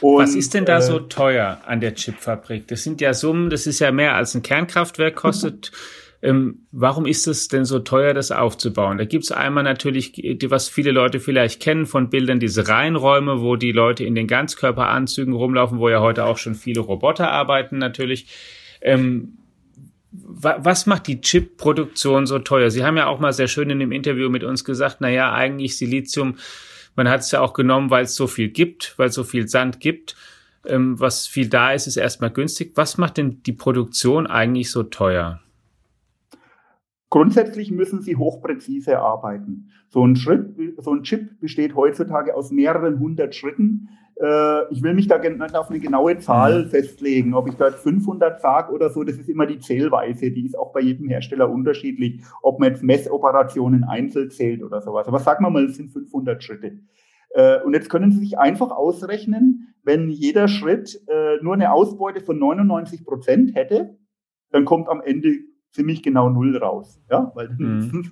[0.00, 2.66] Und, Was ist denn da äh, so teuer an der Chipfabrik?
[2.68, 5.70] Das sind ja Summen, das ist ja mehr als ein Kernkraftwerk kostet.
[6.22, 8.96] ähm, warum ist es denn so teuer, das aufzubauen?
[8.96, 13.56] Da gibt es einmal natürlich, was viele Leute vielleicht kennen von Bildern, diese Reihenräume, wo
[13.56, 18.26] die Leute in den Ganzkörperanzügen rumlaufen, wo ja heute auch schon viele Roboter arbeiten natürlich.
[18.80, 19.38] Ähm,
[20.36, 22.70] was macht die Chip-Produktion so teuer?
[22.70, 25.32] Sie haben ja auch mal sehr schön in dem Interview mit uns gesagt, na ja,
[25.32, 26.36] eigentlich Silizium,
[26.96, 29.48] man hat es ja auch genommen, weil es so viel gibt, weil es so viel
[29.48, 30.16] Sand gibt.
[30.66, 32.72] Ähm, was viel da ist, ist erstmal günstig.
[32.74, 35.40] Was macht denn die Produktion eigentlich so teuer?
[37.10, 39.70] Grundsätzlich müssen sie hochpräzise arbeiten.
[39.88, 43.88] So ein Schritt, so ein Chip besteht heutzutage aus mehreren hundert Schritten.
[44.20, 46.68] Äh, ich will mich da nicht auf eine genaue Zahl mhm.
[46.68, 50.46] festlegen, ob ich da jetzt 500 sage oder so, das ist immer die Zählweise, die
[50.46, 55.08] ist auch bei jedem Hersteller unterschiedlich, ob man jetzt Messoperationen einzeln zählt oder sowas.
[55.08, 56.78] Aber sagen wir mal, es sind 500 Schritte.
[57.30, 62.20] Äh, und jetzt können Sie sich einfach ausrechnen, wenn jeder Schritt äh, nur eine Ausbeute
[62.20, 63.98] von 99 Prozent hätte,
[64.50, 65.34] dann kommt am Ende
[65.74, 67.00] ziemlich genau null raus.
[67.10, 67.76] Ja, weil dann mhm.
[67.76, 68.10] müssen sie,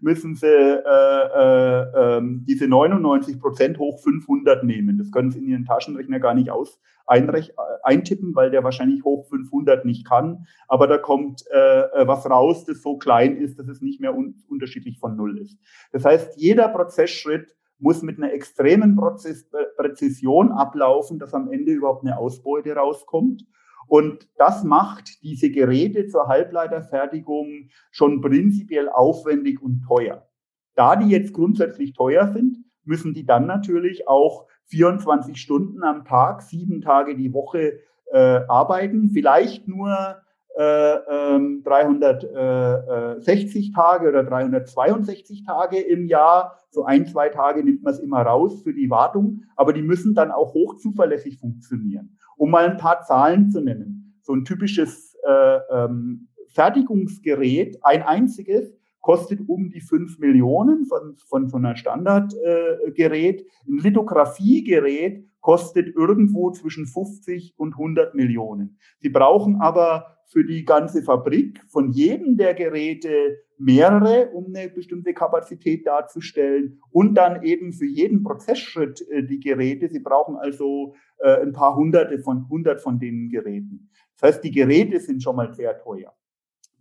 [0.00, 4.98] müssen sie äh, äh, äh, diese 99 Prozent hoch 500 nehmen.
[4.98, 7.42] Das können sie in ihren Taschenrechner gar nicht aus äh,
[7.82, 10.46] eintippen, weil der wahrscheinlich hoch 500 nicht kann.
[10.66, 14.16] Aber da kommt äh, äh, was raus, das so klein ist, dass es nicht mehr
[14.16, 15.58] un unterschiedlich von null ist.
[15.92, 22.04] Das heißt, jeder Prozessschritt muss mit einer extremen Prozess Präzision ablaufen, dass am Ende überhaupt
[22.04, 23.44] eine Ausbeute rauskommt.
[23.86, 30.26] Und das macht diese Geräte zur Halbleiterfertigung schon prinzipiell aufwendig und teuer.
[30.74, 36.42] Da die jetzt grundsätzlich teuer sind, müssen die dann natürlich auch 24 Stunden am Tag,
[36.42, 37.80] sieben Tage die Woche
[38.12, 40.16] äh, arbeiten, vielleicht nur
[40.56, 46.60] äh, äh, 360 Tage oder 362 Tage im Jahr.
[46.70, 50.14] So ein, zwei Tage nimmt man es immer raus für die Wartung, aber die müssen
[50.14, 52.16] dann auch hochzuverlässig funktionieren.
[52.36, 54.20] Um mal ein paar Zahlen zu nennen.
[54.22, 61.48] So ein typisches äh, ähm, Fertigungsgerät, ein einziges, kostet um die fünf Millionen von, von
[61.48, 63.40] so einer Standardgerät.
[63.40, 68.78] Äh, ein Lithografiegerät kostet irgendwo zwischen 50 und 100 Millionen.
[69.00, 75.14] Sie brauchen aber für die ganze Fabrik von jedem der Geräte mehrere, um eine bestimmte
[75.14, 79.88] Kapazität darzustellen und dann eben für jeden Prozessschritt äh, die Geräte.
[79.88, 83.90] Sie brauchen also äh, ein paar hunderte von hundert von den Geräten.
[84.18, 86.14] Das heißt, die Geräte sind schon mal sehr teuer.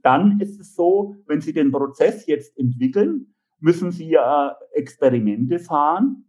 [0.01, 6.25] Dann ist es so, wenn Sie den Prozess jetzt entwickeln, müssen Sie ja Experimente fahren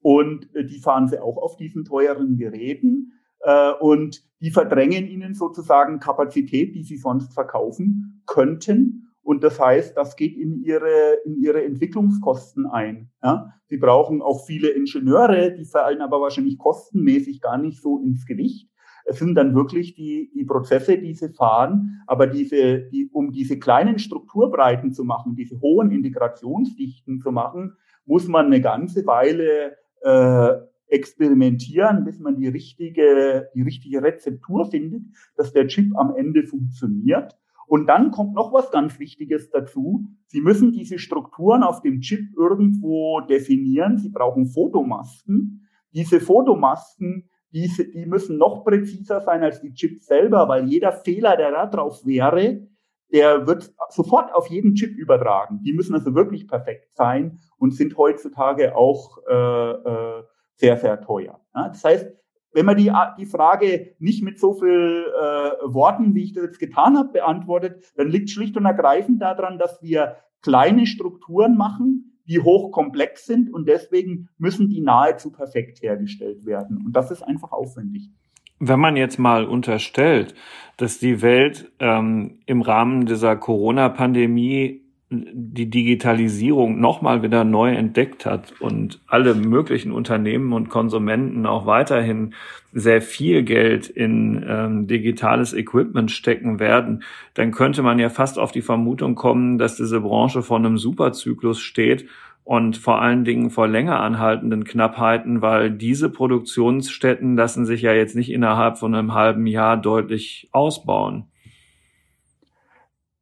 [0.00, 5.34] und äh, die fahren Sie auch auf diesen teuren Geräten äh, und die verdrängen Ihnen
[5.34, 9.08] sozusagen Kapazität, die Sie sonst verkaufen könnten.
[9.22, 13.10] Und das heißt, das geht in ihre, in ihre Entwicklungskosten ein.
[13.22, 13.52] Ja?
[13.66, 18.70] Sie brauchen auch viele Ingenieure, die fallen aber wahrscheinlich kostenmäßig gar nicht so ins Gewicht.
[19.04, 23.58] Es sind dann wirklich die, die Prozesse, die sie fahren, aber diese, die, um diese
[23.58, 30.52] kleinen Strukturbreiten zu machen, diese hohen Integrationsdichten zu machen, muss man eine ganze Weile äh,
[30.90, 35.02] experimentieren, bis man die richtige, die richtige Rezeptur findet,
[35.36, 37.36] dass der Chip am Ende funktioniert.
[37.66, 40.04] Und dann kommt noch was ganz Wichtiges dazu.
[40.26, 43.96] Sie müssen diese Strukturen auf dem Chip irgendwo definieren.
[43.96, 45.68] Sie brauchen Fotomasken.
[45.94, 51.36] Diese Fotomasken, diese, die müssen noch präziser sein als die Chips selber, weil jeder Fehler,
[51.36, 52.66] der da drauf wäre,
[53.12, 55.60] der wird sofort auf jeden Chip übertragen.
[55.64, 60.22] Die müssen also wirklich perfekt sein und sind heutzutage auch äh, äh,
[60.60, 61.40] sehr, sehr teuer.
[61.54, 62.06] Ja, das heißt,
[62.52, 66.58] wenn man die, die Frage nicht mit so viel äh, Worten, wie ich das jetzt
[66.58, 72.40] getan habe, beantwortet, dann liegt schlicht und ergreifend daran, dass wir kleine Strukturen machen, die
[72.40, 76.82] hochkomplex sind und deswegen müssen die nahezu perfekt hergestellt werden.
[76.84, 78.10] Und das ist einfach aufwendig.
[78.58, 80.34] Wenn man jetzt mal unterstellt,
[80.76, 88.54] dass die Welt ähm, im Rahmen dieser Corona-Pandemie die Digitalisierung nochmal wieder neu entdeckt hat
[88.60, 92.34] und alle möglichen Unternehmen und Konsumenten auch weiterhin
[92.72, 97.02] sehr viel Geld in ähm, digitales Equipment stecken werden,
[97.34, 101.58] dann könnte man ja fast auf die Vermutung kommen, dass diese Branche vor einem Superzyklus
[101.58, 102.06] steht
[102.44, 108.14] und vor allen Dingen vor länger anhaltenden Knappheiten, weil diese Produktionsstätten lassen sich ja jetzt
[108.14, 111.24] nicht innerhalb von einem halben Jahr deutlich ausbauen.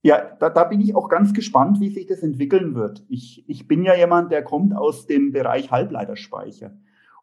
[0.03, 3.05] Ja, da, da bin ich auch ganz gespannt, wie sich das entwickeln wird.
[3.09, 6.73] Ich, ich bin ja jemand, der kommt aus dem Bereich Halbleiterspeicher.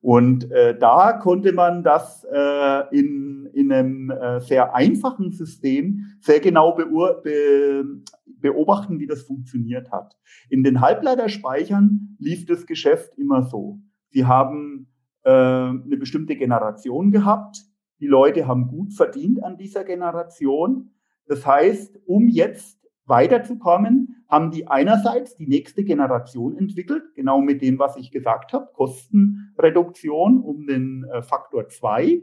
[0.01, 6.39] Und äh, da konnte man das äh, in, in einem äh, sehr einfachen System sehr
[6.39, 8.03] genau beur be
[8.39, 10.15] beobachten, wie das funktioniert hat.
[10.49, 13.79] In den Halbleiterspeichern lief das Geschäft immer so.
[14.11, 14.91] Sie haben
[15.23, 17.63] äh, eine bestimmte Generation gehabt.
[17.99, 20.91] Die Leute haben gut verdient an dieser Generation.
[21.27, 27.77] Das heißt, um jetzt weiterzukommen, haben die einerseits die nächste Generation entwickelt, genau mit dem,
[27.77, 32.21] was ich gesagt habe, Kostenreduktion um den äh, Faktor zwei.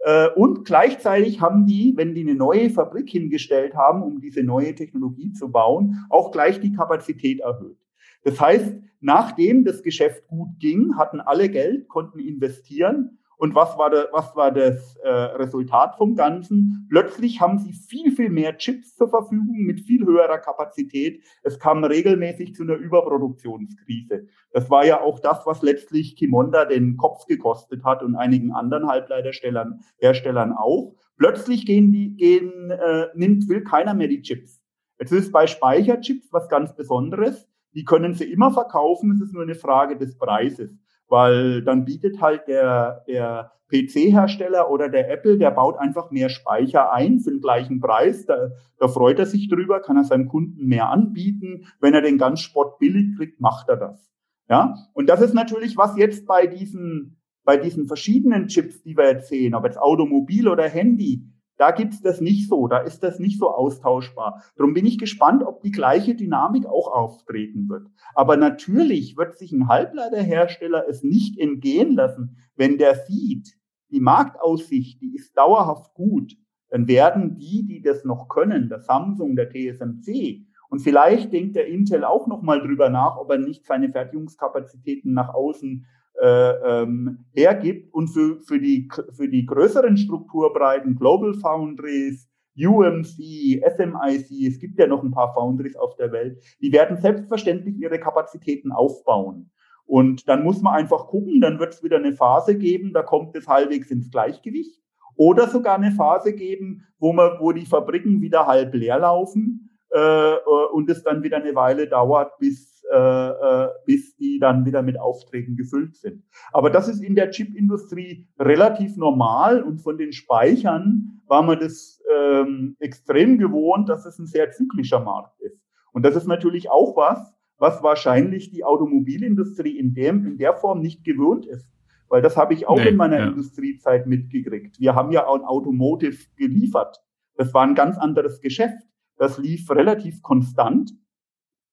[0.00, 4.74] Äh, und gleichzeitig haben die, wenn die eine neue Fabrik hingestellt haben, um diese neue
[4.74, 7.76] Technologie zu bauen, auch gleich die Kapazität erhöht.
[8.24, 13.90] Das heißt, nachdem das Geschäft gut ging, hatten alle Geld, konnten investieren und was war,
[13.90, 16.86] der, was war das äh, Resultat vom Ganzen?
[16.88, 21.24] Plötzlich haben sie viel, viel mehr Chips zur Verfügung mit viel höherer Kapazität.
[21.42, 24.28] Es kam regelmäßig zu einer Überproduktionskrise.
[24.52, 28.86] Das war ja auch das, was letztlich Kimonda den Kopf gekostet hat und einigen anderen
[28.86, 30.94] Halbleiterstellern, Herstellern auch.
[31.16, 34.62] Plötzlich gehen die, gehen, äh, nimmt, will keiner mehr die Chips.
[35.00, 37.48] Jetzt ist bei Speicherchips was ganz Besonderes.
[37.74, 39.10] Die können sie immer verkaufen.
[39.10, 40.78] Es ist nur eine Frage des Preises
[41.12, 46.90] weil dann bietet halt der, der PC-Hersteller oder der Apple, der baut einfach mehr Speicher
[46.90, 48.24] ein für den gleichen Preis.
[48.24, 48.48] Da,
[48.78, 51.66] da freut er sich drüber, kann er seinem Kunden mehr anbieten.
[51.80, 54.10] Wenn er den ganz Spott billig kriegt, macht er das.
[54.48, 59.12] Ja, und das ist natürlich, was jetzt bei diesen, bei diesen verschiedenen Chips, die wir
[59.12, 63.18] jetzt sehen, ob jetzt Automobil oder Handy, da gibt's das nicht so, da ist das
[63.18, 64.42] nicht so austauschbar.
[64.56, 67.88] Darum bin ich gespannt, ob die gleiche Dynamik auch auftreten wird.
[68.14, 73.56] Aber natürlich wird sich ein Halbleiterhersteller es nicht entgehen lassen, wenn der sieht,
[73.90, 76.36] die Marktaussicht, die ist dauerhaft gut,
[76.70, 81.66] dann werden die, die das noch können, der Samsung, der TSMC, und vielleicht denkt der
[81.66, 85.84] Intel auch noch mal drüber nach, ob er nicht seine Fertigungskapazitäten nach außen
[86.22, 94.46] äh, ähm, hergibt und für, für, die, für die größeren Strukturbreiten, Global Foundries, UMC, SMIC,
[94.46, 98.70] es gibt ja noch ein paar Foundries auf der Welt, die werden selbstverständlich ihre Kapazitäten
[98.70, 99.50] aufbauen.
[99.84, 103.34] Und dann muss man einfach gucken, dann wird es wieder eine Phase geben, da kommt
[103.34, 104.80] es halbwegs ins Gleichgewicht.
[105.16, 110.34] Oder sogar eine Phase geben, wo man, wo die Fabriken wieder halb leer laufen äh,
[110.72, 114.98] und es dann wieder eine Weile dauert, bis äh, äh, bis die dann wieder mit
[114.98, 116.24] Aufträgen gefüllt sind.
[116.52, 122.02] Aber das ist in der Chipindustrie relativ normal und von den Speichern war man das
[122.14, 125.58] ähm, extrem gewohnt, dass es ein sehr zyklischer Markt ist.
[125.92, 130.80] Und das ist natürlich auch was, was wahrscheinlich die Automobilindustrie in, dem, in der Form
[130.80, 131.70] nicht gewöhnt ist.
[132.08, 133.28] Weil das habe ich auch nee, in meiner ja.
[133.28, 134.78] Industriezeit mitgekriegt.
[134.80, 137.02] Wir haben ja auch ein Automotive geliefert.
[137.36, 138.82] Das war ein ganz anderes Geschäft.
[139.16, 140.92] Das lief relativ konstant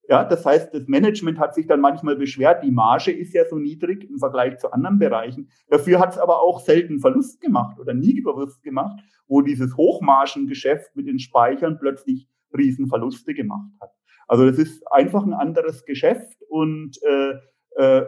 [0.10, 3.60] ja, das heißt, das Management hat sich dann manchmal beschwert, die Marge ist ja so
[3.60, 5.50] niedrig im Vergleich zu anderen Bereichen.
[5.70, 10.96] Dafür hat es aber auch selten Verlust gemacht oder nie Verlust gemacht, wo dieses Hochmargengeschäft
[10.96, 12.28] mit den Speichern plötzlich
[12.58, 13.92] Riesenverluste gemacht hat.
[14.28, 17.36] Also das ist einfach ein anderes Geschäft und äh,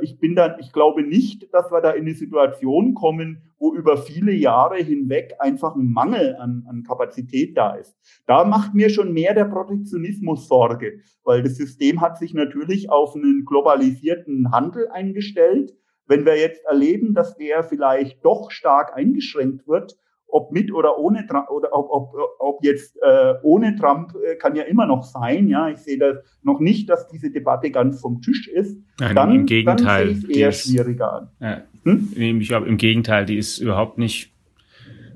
[0.01, 3.95] ich bin dann, ich glaube nicht, dass wir da in eine Situation kommen, wo über
[3.97, 7.95] viele Jahre hinweg einfach ein Mangel an, an Kapazität da ist.
[8.25, 13.15] Da macht mir schon mehr der Protektionismus Sorge, weil das System hat sich natürlich auf
[13.15, 15.73] einen globalisierten Handel eingestellt.
[16.07, 19.95] Wenn wir jetzt erleben, dass der vielleicht doch stark eingeschränkt wird,
[20.31, 24.55] ob mit oder ohne Trump, oder ob, ob, ob jetzt äh, ohne Trump äh, kann
[24.55, 25.47] ja immer noch sein.
[25.47, 28.77] Ja, ich sehe das noch nicht, dass diese Debatte ganz vom Tisch ist.
[28.99, 31.27] Nein, dann, im Gegenteil, dann sehe ich eher ist, schwieriger an.
[31.39, 32.41] Ja, hm?
[32.41, 34.31] Ich glaube, im Gegenteil, die ist überhaupt nicht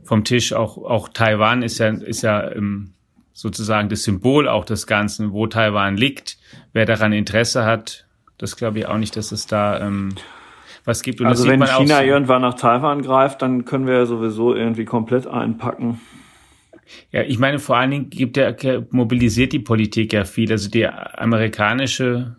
[0.04, 0.54] vom Tisch.
[0.54, 2.94] Auch auch Taiwan ist ja ist ja ähm,
[3.34, 6.38] sozusagen das Symbol auch des Ganzen, wo Taiwan liegt.
[6.74, 8.08] Wer daran Interesse hat,
[8.38, 10.16] das glaube ich auch nicht, dass es da ähm,
[10.86, 11.22] was gibt.
[11.22, 15.28] Und also wenn China irgendwann nach Taiwan greift, dann können wir ja sowieso irgendwie komplett
[15.28, 16.00] einpacken.
[17.12, 18.56] Ja, ich meine, vor allen Dingen gibt der,
[18.92, 20.52] mobilisiert die Politik ja viel.
[20.52, 22.36] Also die amerikanische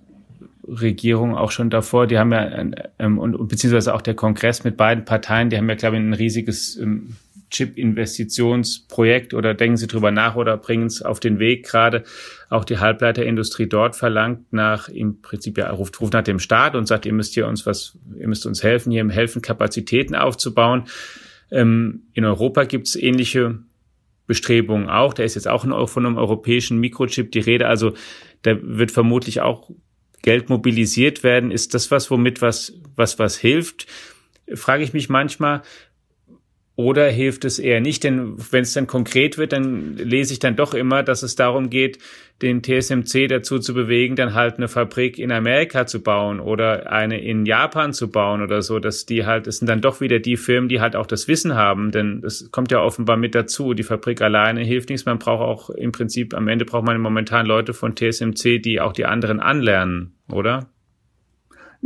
[0.67, 2.49] Regierung auch schon davor, die haben ja,
[2.99, 6.13] ähm, und, beziehungsweise auch der Kongress mit beiden Parteien, die haben ja, glaube ich, ein
[6.13, 7.17] riesiges ähm,
[7.51, 12.05] Chip-Investitionsprojekt oder denken Sie drüber nach oder bringen es auf den Weg gerade.
[12.49, 16.87] Auch die Halbleiterindustrie dort verlangt nach, im Prinzip ja, ruft, ruft nach dem Staat und
[16.87, 20.85] sagt, ihr müsst hier uns was, ihr müsst uns helfen, hier helfen, Kapazitäten aufzubauen.
[21.51, 23.59] Ähm, in Europa gibt es ähnliche
[24.27, 25.15] Bestrebungen auch.
[25.15, 27.67] Da ist jetzt auch von einem europäischen Mikrochip die Rede.
[27.67, 27.95] Also
[28.43, 29.71] da wird vermutlich auch
[30.23, 31.51] Geld mobilisiert werden.
[31.51, 33.87] Ist das was, womit was, was, was hilft?
[34.55, 35.63] Frage ich mich manchmal,
[36.77, 38.05] oder hilft es eher nicht?
[38.05, 41.71] Denn wenn es dann konkret wird, dann lese ich dann doch immer, dass es darum
[41.71, 41.99] geht,
[42.43, 47.19] den TSMC dazu zu bewegen, dann halt eine Fabrik in Amerika zu bauen oder eine
[47.19, 50.37] in Japan zu bauen oder so, dass die halt, es sind dann doch wieder die
[50.37, 53.73] Firmen, die halt auch das Wissen haben, denn das kommt ja offenbar mit dazu.
[53.73, 55.07] Die Fabrik alleine hilft nichts.
[55.07, 58.93] Man braucht auch im Prinzip, am Ende braucht man momentan Leute von TSMC, die auch
[58.93, 60.69] die anderen anlernen, oder?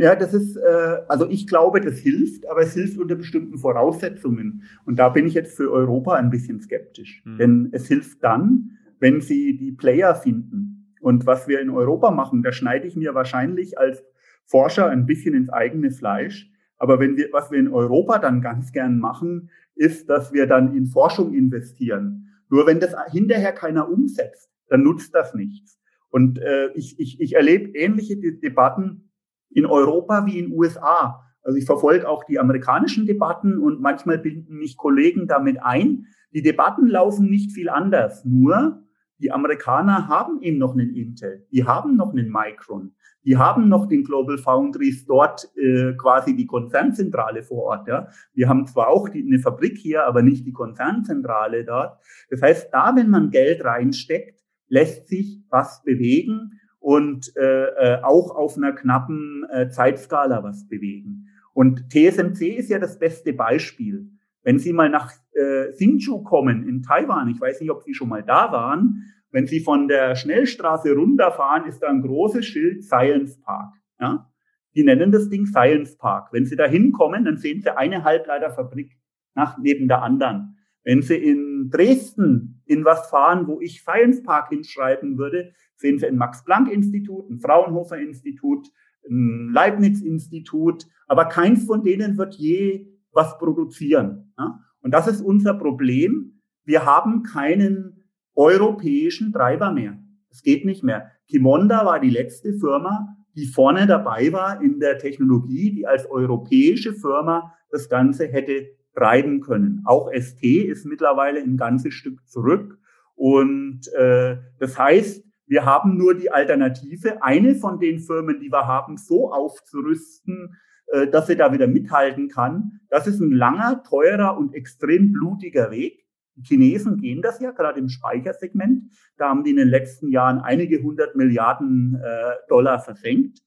[0.01, 4.63] Ja, das ist, äh, also ich glaube, das hilft, aber es hilft unter bestimmten Voraussetzungen.
[4.83, 7.21] Und da bin ich jetzt für Europa ein bisschen skeptisch.
[7.23, 7.37] Mhm.
[7.37, 10.95] Denn es hilft dann, wenn Sie die Player finden.
[11.01, 14.03] Und was wir in Europa machen, da schneide ich mir wahrscheinlich als
[14.43, 16.51] Forscher ein bisschen ins eigene Fleisch.
[16.79, 20.75] Aber wenn wir, was wir in Europa dann ganz gern machen, ist, dass wir dann
[20.75, 22.27] in Forschung investieren.
[22.49, 25.79] Nur wenn das hinterher keiner umsetzt, dann nutzt das nichts.
[26.09, 29.10] Und äh, ich, ich, ich erlebe ähnliche Debatten
[29.53, 31.23] in Europa wie in USA.
[31.43, 36.05] Also ich verfolge auch die amerikanischen Debatten und manchmal binden mich Kollegen damit ein.
[36.33, 38.83] Die Debatten laufen nicht viel anders, nur
[39.17, 43.87] die Amerikaner haben eben noch einen Intel, die haben noch einen Micron, die haben noch
[43.87, 47.87] den Global Foundries dort äh, quasi die Konzernzentrale vor Ort.
[47.87, 48.07] Ja.
[48.33, 51.99] Wir haben zwar auch die, eine Fabrik hier, aber nicht die Konzernzentrale dort.
[52.31, 58.35] Das heißt, da, wenn man Geld reinsteckt, lässt sich was bewegen und äh, äh, auch
[58.35, 61.27] auf einer knappen äh, Zeitskala was bewegen.
[61.53, 64.09] Und TSMC ist ja das beste Beispiel.
[64.41, 68.09] Wenn Sie mal nach äh, Hsinchu kommen in Taiwan, ich weiß nicht, ob Sie schon
[68.09, 73.39] mal da waren, wenn Sie von der Schnellstraße runterfahren, ist da ein großes Schild Science
[73.39, 73.75] Park.
[73.99, 74.27] Ja?
[74.75, 76.29] Die nennen das Ding Science Park.
[76.31, 78.97] Wenn Sie da hinkommen, dann sehen Sie eine Halbleiterfabrik
[79.35, 80.57] nach, neben der anderen.
[80.83, 86.15] Wenn Sie in Dresden in fahren, wo ich Science Park hinschreiben würde, sehen Sie ein
[86.15, 88.69] Max-Planck-Institut, ein Fraunhofer-Institut,
[89.09, 94.33] ein Leibniz-Institut, aber keins von denen wird je was produzieren.
[94.81, 96.41] Und das ist unser Problem.
[96.63, 98.05] Wir haben keinen
[98.35, 99.97] europäischen Treiber mehr.
[100.29, 101.11] Es geht nicht mehr.
[101.27, 106.93] Kimonda war die letzte Firma, die vorne dabei war in der Technologie, die als europäische
[106.93, 109.81] Firma das Ganze hätte treiben können.
[109.85, 112.77] Auch ST ist mittlerweile ein ganzes Stück zurück.
[113.15, 118.67] Und äh, das heißt, wir haben nur die Alternative, eine von den Firmen, die wir
[118.67, 120.55] haben, so aufzurüsten,
[120.87, 122.79] äh, dass sie da wieder mithalten kann.
[122.89, 126.05] Das ist ein langer, teurer und extrem blutiger Weg.
[126.35, 128.91] Die Chinesen gehen das ja gerade im Speichersegment.
[129.17, 133.39] Da haben die in den letzten Jahren einige hundert Milliarden äh, Dollar versenkt.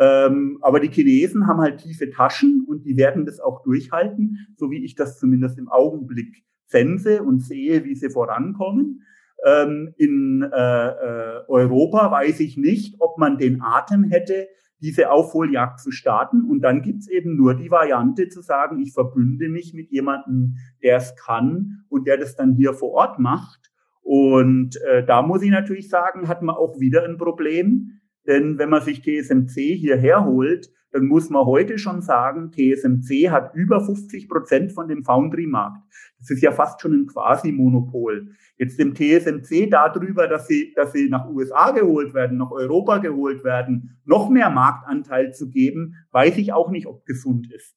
[0.00, 4.70] Ähm, aber die Chinesen haben halt tiefe Taschen und die werden das auch durchhalten, so
[4.70, 9.02] wie ich das zumindest im Augenblick sense und sehe, wie sie vorankommen.
[9.44, 14.48] Ähm, in äh, äh, Europa weiß ich nicht, ob man den Atem hätte,
[14.80, 16.44] diese Aufholjagd zu starten.
[16.44, 20.96] Und dann gibt's eben nur die Variante zu sagen, ich verbünde mich mit jemandem, der
[20.96, 23.70] es kann und der das dann hier vor Ort macht.
[24.02, 28.70] Und äh, da muss ich natürlich sagen, hat man auch wieder ein Problem denn wenn
[28.70, 34.28] man sich TSMC hierher holt, dann muss man heute schon sagen, TSMC hat über 50
[34.28, 35.82] Prozent von dem Foundry-Markt.
[36.20, 38.28] Das ist ja fast schon ein Quasi-Monopol.
[38.58, 43.42] Jetzt dem TSMC darüber, dass sie, dass sie nach USA geholt werden, nach Europa geholt
[43.42, 47.74] werden, noch mehr Marktanteil zu geben, weiß ich auch nicht, ob gesund ist.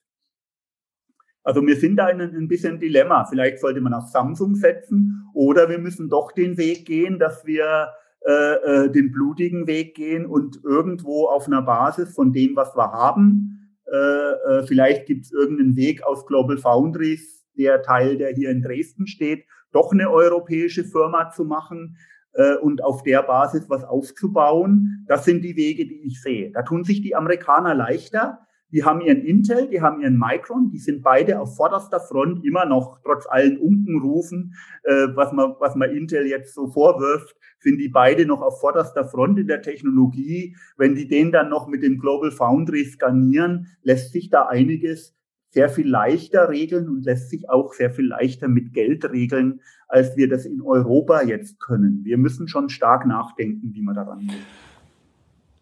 [1.43, 3.25] Also wir sind da in ein bisschen Dilemma.
[3.25, 7.93] Vielleicht sollte man auf Samsung setzen oder wir müssen doch den Weg gehen, dass wir
[8.25, 12.91] äh, äh, den blutigen Weg gehen und irgendwo auf einer Basis von dem, was wir
[12.91, 13.57] haben,
[13.91, 18.61] äh, äh, vielleicht gibt es irgendeinen Weg aus Global Foundries, der Teil, der hier in
[18.61, 21.97] Dresden steht, doch eine europäische Firma zu machen
[22.33, 25.05] äh, und auf der Basis was aufzubauen.
[25.07, 26.51] Das sind die Wege, die ich sehe.
[26.51, 28.46] Da tun sich die Amerikaner leichter.
[28.71, 32.65] Die haben ihren Intel, die haben ihren Micron, die sind beide auf vorderster Front immer
[32.65, 37.87] noch, trotz allen Unkenrufen, äh, was, man, was man Intel jetzt so vorwirft, sind die
[37.87, 40.55] beide noch auf vorderster Front in der Technologie.
[40.75, 45.15] Wenn die den dann noch mit dem Global Foundry skanieren, lässt sich da einiges
[45.51, 50.17] sehr viel leichter regeln und lässt sich auch sehr viel leichter mit Geld regeln, als
[50.17, 52.01] wir das in Europa jetzt können.
[52.03, 54.66] Wir müssen schon stark nachdenken, wie man daran geht.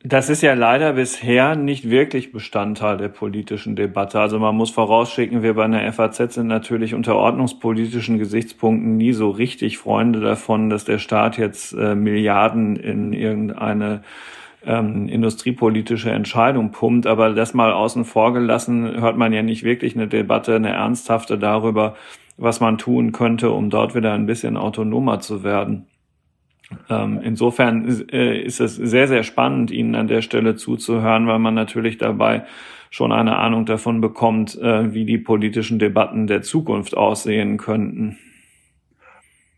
[0.07, 4.19] Das ist ja leider bisher nicht wirklich Bestandteil der politischen Debatte.
[4.19, 9.31] Also man muss vorausschicken, wir bei einer FAZ sind natürlich unter ordnungspolitischen Gesichtspunkten nie so
[9.31, 14.03] richtig Freunde davon, dass der Staat jetzt äh, Milliarden in irgendeine
[14.63, 17.07] ähm, industriepolitische Entscheidung pumpt.
[17.07, 21.39] Aber das mal außen vor gelassen, hört man ja nicht wirklich eine Debatte, eine ernsthafte
[21.39, 21.95] darüber,
[22.37, 25.87] was man tun könnte, um dort wieder ein bisschen autonomer zu werden.
[26.89, 31.53] Ähm, insofern äh, ist es sehr, sehr spannend, Ihnen an der Stelle zuzuhören, weil man
[31.53, 32.45] natürlich dabei
[32.89, 38.17] schon eine Ahnung davon bekommt, äh, wie die politischen Debatten der Zukunft aussehen könnten.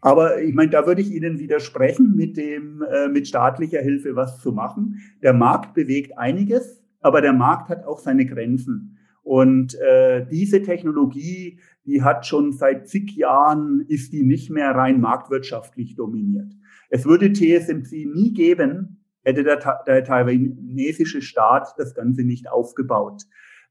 [0.02, 4.40] Aber ich meine, da würde ich Ihnen widersprechen, mit dem äh, mit staatlicher Hilfe was
[4.42, 5.02] zu machen.
[5.22, 8.98] Der Markt bewegt einiges, aber der Markt hat auch seine Grenzen.
[9.24, 15.02] Und äh, diese Technologie, die hat schon seit zig Jahren, ist die nicht mehr rein
[15.02, 16.54] marktwirtschaftlich dominiert.
[16.90, 23.24] Es würde TSMC nie geben, hätte der, der taiwanesische Staat das Ganze nicht aufgebaut.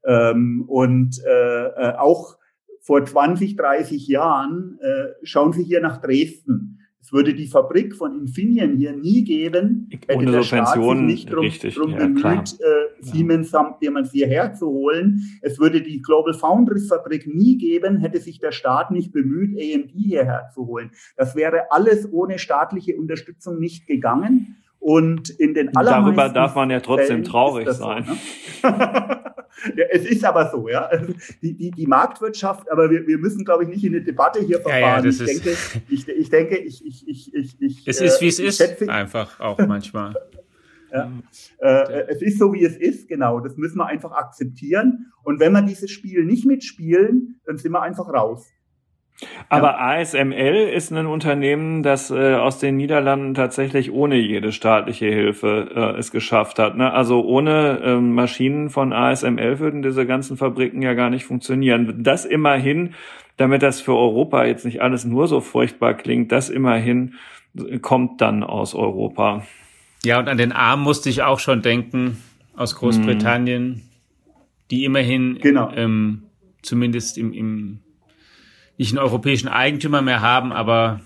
[0.05, 2.37] Ähm, und äh, äh auch
[2.81, 6.76] vor 20, 30 Jahren, äh, schauen Sie hier nach Dresden.
[7.07, 11.31] Es würde die Fabrik von Infineon hier nie geben, hätte Ohne der Staat sich nicht
[11.31, 12.65] drum, drum ja, bemüht, äh,
[12.99, 13.77] Siemens ja.
[13.79, 15.21] jemand hierher zu holen.
[15.41, 19.91] Es würde die Global Foundries Fabrik nie geben, hätte sich der Staat nicht bemüht, AMD
[19.91, 20.91] hierher zu holen.
[21.15, 24.57] Das wäre alles ohne staatliche Unterstützung nicht gegangen.
[24.79, 28.03] Und in den allermeisten Darüber darf man ja trotzdem Fällen traurig sein.
[28.03, 29.23] So, ne?
[29.75, 30.89] ja, es ist aber so, ja.
[31.41, 34.59] Die, die, die Marktwirtschaft, aber wir, wir müssen, glaube ich, nicht in eine Debatte hier
[34.59, 35.03] verfahren.
[35.03, 35.57] Ja, ja, ich, denke,
[35.89, 38.89] ich, ich denke, ich, ich, ich, ich, ich Es ist, wie es äh, ist, schätze,
[38.89, 40.15] einfach auch manchmal.
[40.91, 41.11] ja.
[41.59, 43.39] Äh, es ist so, wie es ist, genau.
[43.39, 45.11] Das müssen wir einfach akzeptieren.
[45.23, 48.47] Und wenn wir dieses Spiel nicht mitspielen, dann sind wir einfach raus.
[49.49, 49.99] Aber ja.
[49.99, 55.99] ASML ist ein Unternehmen, das äh, aus den Niederlanden tatsächlich ohne jede staatliche Hilfe äh,
[55.99, 56.77] es geschafft hat.
[56.77, 56.93] Ne?
[56.93, 62.03] Also ohne äh, Maschinen von ASML würden diese ganzen Fabriken ja gar nicht funktionieren.
[62.03, 62.93] Das immerhin,
[63.37, 67.15] damit das für Europa jetzt nicht alles nur so furchtbar klingt, das immerhin
[67.81, 69.43] kommt dann aus Europa.
[70.05, 72.17] Ja, und an den Arm musste ich auch schon denken,
[72.55, 73.81] aus Großbritannien, hm.
[74.69, 75.71] die immerhin genau.
[75.75, 76.23] ähm,
[76.61, 77.79] zumindest im, im
[78.77, 81.01] nicht einen europäischen Eigentümer mehr haben, aber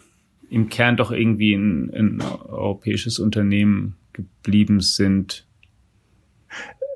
[0.50, 5.48] im Kern doch irgendwie ein, ein europäisches Unternehmen geblieben sind.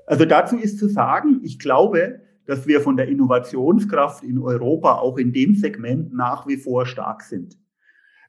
[0.05, 5.17] Also dazu ist zu sagen, ich glaube, dass wir von der Innovationskraft in Europa auch
[5.17, 7.57] in dem Segment nach wie vor stark sind.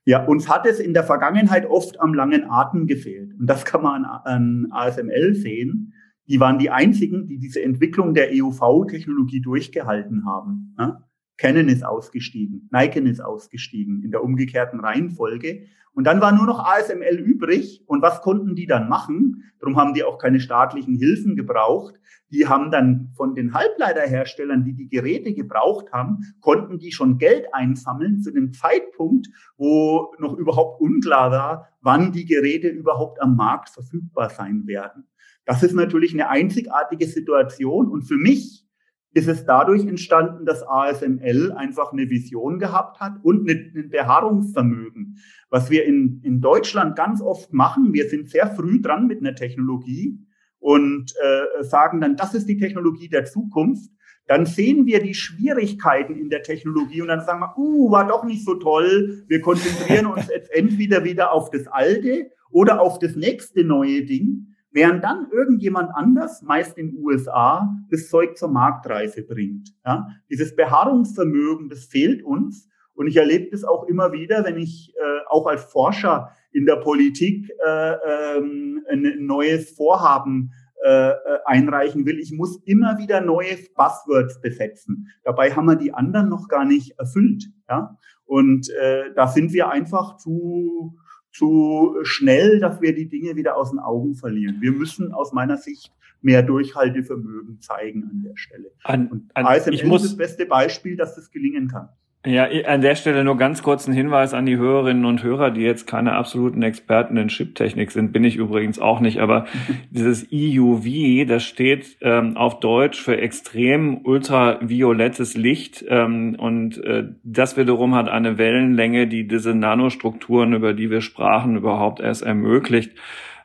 [0.04, 3.32] Ja, uns hat es in der Vergangenheit oft am langen Atem gefehlt.
[3.38, 5.92] Und das kann man an, an ASML sehen.
[6.28, 10.74] Die waren die einzigen, die diese Entwicklung der EUV-Technologie durchgehalten haben.
[10.78, 11.05] Ja?
[11.38, 15.66] Canon ist ausgestiegen, Nikon ist ausgestiegen in der umgekehrten Reihenfolge.
[15.92, 17.82] Und dann war nur noch ASML übrig.
[17.86, 19.44] Und was konnten die dann machen?
[19.58, 21.94] Darum haben die auch keine staatlichen Hilfen gebraucht.
[22.30, 27.46] Die haben dann von den Halbleiterherstellern, die die Geräte gebraucht haben, konnten die schon Geld
[27.54, 33.70] einsammeln zu dem Zeitpunkt, wo noch überhaupt unklar war, wann die Geräte überhaupt am Markt
[33.70, 35.04] verfügbar sein werden.
[35.46, 37.88] Das ist natürlich eine einzigartige Situation.
[37.88, 38.65] Und für mich
[39.12, 45.16] ist es dadurch entstanden, dass ASML einfach eine Vision gehabt hat und ein Beharrungsvermögen.
[45.48, 49.34] Was wir in, in Deutschland ganz oft machen, wir sind sehr früh dran mit einer
[49.34, 50.18] Technologie
[50.58, 53.90] und äh, sagen dann, das ist die Technologie der Zukunft.
[54.26, 58.24] Dann sehen wir die Schwierigkeiten in der Technologie und dann sagen wir, uh, war doch
[58.24, 59.24] nicht so toll.
[59.28, 64.55] Wir konzentrieren uns jetzt entweder wieder auf das Alte oder auf das nächste neue Ding.
[64.76, 69.70] Während dann irgendjemand anders, meist in den USA, das Zeug zur Marktreife bringt.
[69.86, 70.06] Ja?
[70.30, 72.68] Dieses Beharrungsvermögen, das fehlt uns.
[72.94, 76.76] Und ich erlebe das auch immer wieder, wenn ich äh, auch als Forscher in der
[76.76, 80.52] Politik äh, ähm, ein neues Vorhaben
[80.84, 81.14] äh, äh,
[81.46, 82.18] einreichen will.
[82.18, 85.08] Ich muss immer wieder neue Buzzwords besetzen.
[85.24, 87.44] Dabei haben wir die anderen noch gar nicht erfüllt.
[87.68, 87.96] Ja?
[88.26, 90.98] Und äh, da sind wir einfach zu
[91.36, 94.60] zu schnell, dass wir die Dinge wieder aus den Augen verlieren.
[94.60, 98.72] Wir müssen aus meiner Sicht mehr Durchhaltevermögen zeigen an der Stelle.
[98.84, 101.88] An, Und an, ASML ich muss, ist das beste Beispiel, dass das gelingen kann.
[102.26, 105.60] Ja, an der Stelle nur ganz kurz ein Hinweis an die Hörerinnen und Hörer, die
[105.60, 109.46] jetzt keine absoluten Experten in Chiptechnik sind, bin ich übrigens auch nicht, aber
[109.90, 117.56] dieses EUV, das steht ähm, auf Deutsch für extrem ultraviolettes Licht ähm, und äh, das
[117.56, 122.90] wiederum hat eine Wellenlänge, die diese Nanostrukturen, über die wir sprachen, überhaupt erst ermöglicht.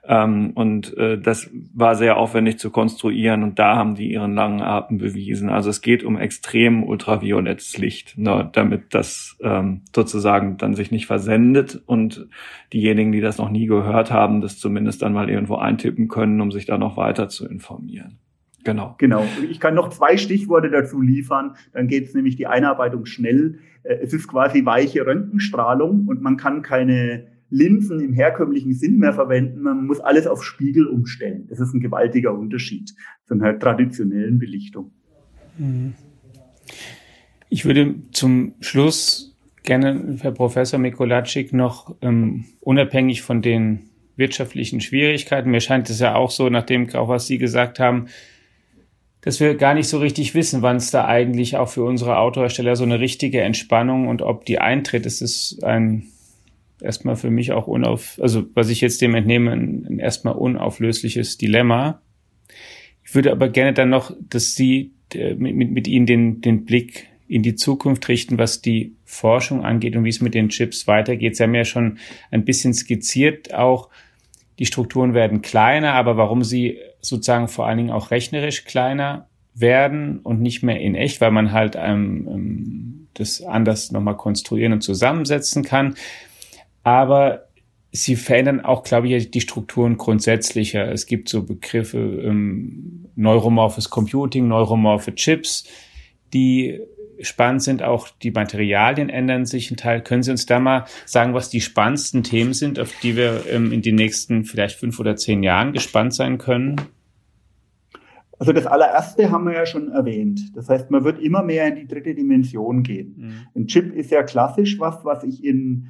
[0.03, 4.61] Ähm, und äh, das war sehr aufwendig zu konstruieren und da haben die ihren langen
[4.61, 5.49] Atem bewiesen.
[5.49, 11.05] Also es geht um extrem ultraviolettes Licht, ne, damit das ähm, sozusagen dann sich nicht
[11.05, 12.27] versendet und
[12.73, 16.51] diejenigen, die das noch nie gehört haben, das zumindest dann mal irgendwo eintippen können, um
[16.51, 18.17] sich da noch weiter zu informieren.
[18.63, 18.95] Genau.
[18.97, 19.25] Genau.
[19.49, 21.55] Ich kann noch zwei Stichworte dazu liefern.
[21.73, 23.59] Dann geht es nämlich die Einarbeitung schnell.
[23.83, 29.13] Äh, es ist quasi weiche Röntgenstrahlung und man kann keine Linsen im herkömmlichen Sinn mehr
[29.13, 29.61] verwenden.
[29.61, 31.45] Man muss alles auf Spiegel umstellen.
[31.49, 32.93] Das ist ein gewaltiger Unterschied
[33.27, 34.91] zu einer traditionellen Belichtung.
[35.57, 35.93] Mhm.
[37.49, 45.51] Ich würde zum Schluss gerne, Herr Professor Mikolacik, noch ähm, unabhängig von den wirtschaftlichen Schwierigkeiten,
[45.51, 48.07] mir scheint es ja auch so, nachdem auch was Sie gesagt haben,
[49.21, 52.75] dass wir gar nicht so richtig wissen, wann es da eigentlich auch für unsere Autohersteller
[52.75, 55.05] so eine richtige Entspannung und ob die eintritt.
[55.05, 56.07] Es ist ein
[56.81, 61.37] erstmal für mich auch unauf, also was ich jetzt dem entnehme, ein, ein erstmal unauflösliches
[61.37, 62.01] Dilemma.
[63.03, 66.65] Ich würde aber gerne dann noch, dass Sie äh, mit, mit, mit Ihnen den, den
[66.65, 70.87] Blick in die Zukunft richten, was die Forschung angeht und wie es mit den Chips
[70.87, 71.37] weitergeht.
[71.37, 71.97] Sie haben ja schon
[72.29, 73.89] ein bisschen skizziert, auch
[74.59, 80.19] die Strukturen werden kleiner, aber warum sie sozusagen vor allen Dingen auch rechnerisch kleiner werden
[80.19, 84.81] und nicht mehr in echt, weil man halt ähm, ähm das anders nochmal konstruieren und
[84.81, 85.95] zusammensetzen kann
[86.83, 87.47] aber
[87.91, 90.91] sie verändern auch, glaube ich, die Strukturen grundsätzlicher.
[90.91, 95.65] Es gibt so Begriffe ähm, neuromorphes Computing, neuromorphe Chips,
[96.33, 96.79] die
[97.19, 97.83] spannend sind.
[97.83, 100.01] Auch die Materialien ändern sich ein Teil.
[100.01, 103.71] Können Sie uns da mal sagen, was die spannendsten Themen sind, auf die wir ähm,
[103.71, 106.81] in den nächsten vielleicht fünf oder zehn Jahren gespannt sein können?
[108.39, 110.55] Also das allererste haben wir ja schon erwähnt.
[110.55, 113.15] Das heißt, man wird immer mehr in die dritte Dimension gehen.
[113.17, 113.61] Mhm.
[113.61, 115.89] Ein Chip ist ja klassisch was, was ich in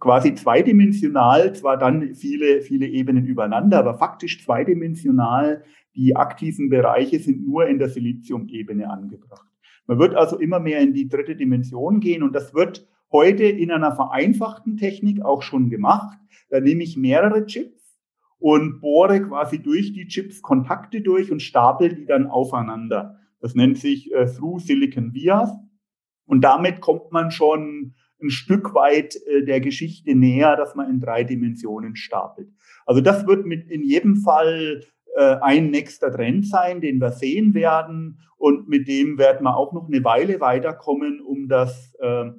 [0.00, 5.62] quasi zweidimensional, zwar dann viele, viele Ebenen übereinander, aber faktisch zweidimensional.
[5.94, 9.46] Die aktiven Bereiche sind nur in der Silizium-Ebene angebracht.
[9.86, 13.70] Man wird also immer mehr in die dritte Dimension gehen und das wird heute in
[13.70, 16.18] einer vereinfachten Technik auch schon gemacht.
[16.48, 17.98] Da nehme ich mehrere Chips
[18.38, 23.18] und bohre quasi durch die Chips Kontakte durch und stapel die dann aufeinander.
[23.40, 25.52] Das nennt sich äh, Through Silicon Vias.
[26.24, 31.00] Und damit kommt man schon ein Stück weit äh, der Geschichte näher, dass man in
[31.00, 32.48] drei Dimensionen stapelt.
[32.86, 34.84] Also das wird mit in jedem Fall
[35.16, 39.72] äh, ein nächster Trend sein, den wir sehen werden und mit dem werden wir auch
[39.72, 42.30] noch eine Weile weiterkommen, um das äh,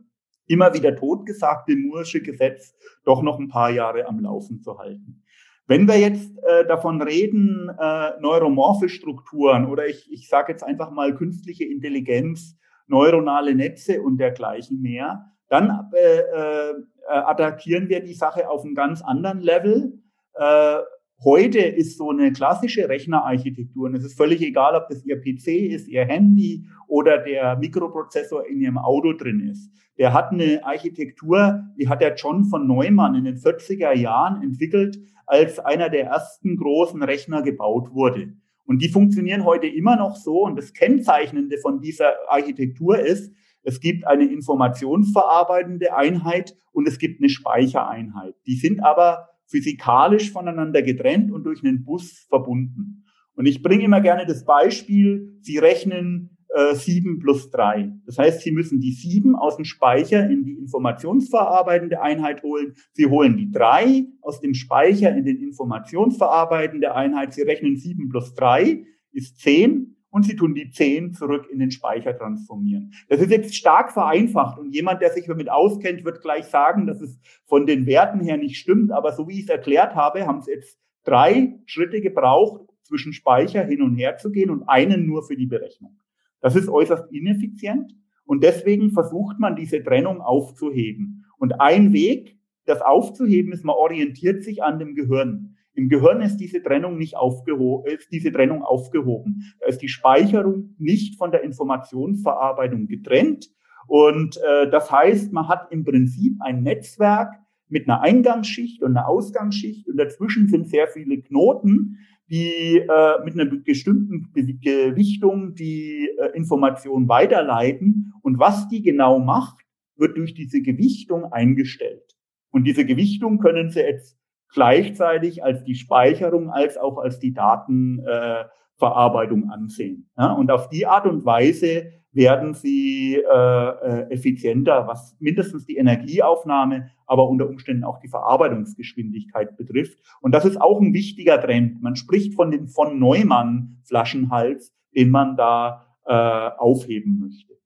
[0.48, 2.76] immer wieder totgesagte Moore'sche Gesetz
[3.06, 5.24] doch noch ein paar Jahre am Laufen zu halten.
[5.68, 10.92] Wenn wir jetzt äh, davon reden, äh, neuromorphe Strukturen oder ich, ich sage jetzt einfach
[10.92, 12.58] mal künstliche Intelligenz,
[12.88, 16.74] neuronale Netze und dergleichen mehr, dann äh, äh,
[17.08, 19.99] attackieren wir die Sache auf einem ganz anderen Level.
[20.36, 20.78] Äh,
[21.26, 25.74] heute ist so eine klassische Rechnerarchitektur, und es ist völlig egal, ob das Ihr PC
[25.74, 29.70] ist, Ihr Handy oder der Mikroprozessor in Ihrem Auto drin ist.
[29.97, 34.99] Der hat eine Architektur, die hat der John von Neumann in den 40er Jahren entwickelt,
[35.26, 38.32] als einer der ersten großen Rechner gebaut wurde.
[38.64, 40.45] Und die funktionieren heute immer noch so.
[40.45, 43.34] Und das Kennzeichnende von dieser Architektur ist,
[43.64, 48.36] es gibt eine informationsverarbeitende Einheit und es gibt eine Speichereinheit.
[48.47, 53.05] Die sind aber physikalisch voneinander getrennt und durch einen Bus verbunden.
[53.36, 57.93] Und ich bringe immer gerne das Beispiel, Sie rechnen äh, 7 plus 3.
[58.05, 62.74] Das heißt, Sie müssen die 7 aus dem Speicher in die informationsverarbeitende Einheit holen.
[62.93, 67.34] Sie holen die 3 aus dem Speicher in den informationsverarbeitende Einheit.
[67.34, 71.72] Sie rechnen 7 plus 3 ist 10 und sie tun die 10 zurück in den
[71.72, 72.93] Speicher transformieren.
[73.09, 77.01] Das ist jetzt stark vereinfacht und jemand, der sich damit auskennt, wird gleich sagen, dass
[77.01, 80.39] es von den Werten her nicht stimmt, aber so wie ich es erklärt habe, haben
[80.39, 85.24] es jetzt drei Schritte gebraucht, zwischen Speicher hin und her zu gehen und einen nur
[85.24, 85.97] für die Berechnung.
[86.41, 87.95] Das ist äußerst ineffizient
[88.26, 91.26] und deswegen versucht man diese Trennung aufzuheben.
[91.38, 95.55] Und ein Weg, das aufzuheben, ist, man orientiert sich an dem Gehirn.
[95.74, 99.53] Im Gehirn ist diese Trennung nicht aufgehoben, ist diese Trennung aufgehoben.
[99.59, 103.49] Da ist die Speicherung nicht von der Informationsverarbeitung getrennt.
[103.88, 107.34] Und äh, das heißt, man hat im Prinzip ein Netzwerk
[107.69, 111.97] mit einer Eingangsschicht und einer Ausgangsschicht und dazwischen sind sehr viele Knoten,
[112.30, 118.13] die äh, mit einer bestimmten Gewichtung die äh, Information weiterleiten.
[118.22, 119.57] Und was die genau macht,
[119.97, 122.17] wird durch diese Gewichtung eingestellt.
[122.51, 124.17] Und diese Gewichtung können Sie jetzt
[124.54, 130.10] gleichzeitig als die Speicherung als auch als die Datenverarbeitung äh, ansehen.
[130.18, 136.89] Ja, und auf die Art und Weise werden sie äh, effizienter, was mindestens die Energieaufnahme,
[137.06, 139.97] aber unter Umständen auch die Verarbeitungsgeschwindigkeit betrifft.
[140.20, 141.82] Und das ist auch ein wichtiger Trend.
[141.82, 147.61] Man spricht von dem von Neumann Flaschenhals, den man da äh, aufheben möchte.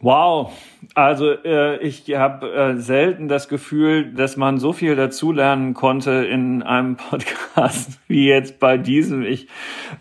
[0.00, 0.52] Wow,
[0.94, 6.62] also äh, ich habe äh, selten das Gefühl, dass man so viel dazulernen konnte in
[6.62, 9.22] einem Podcast wie jetzt bei diesem.
[9.22, 9.48] Ich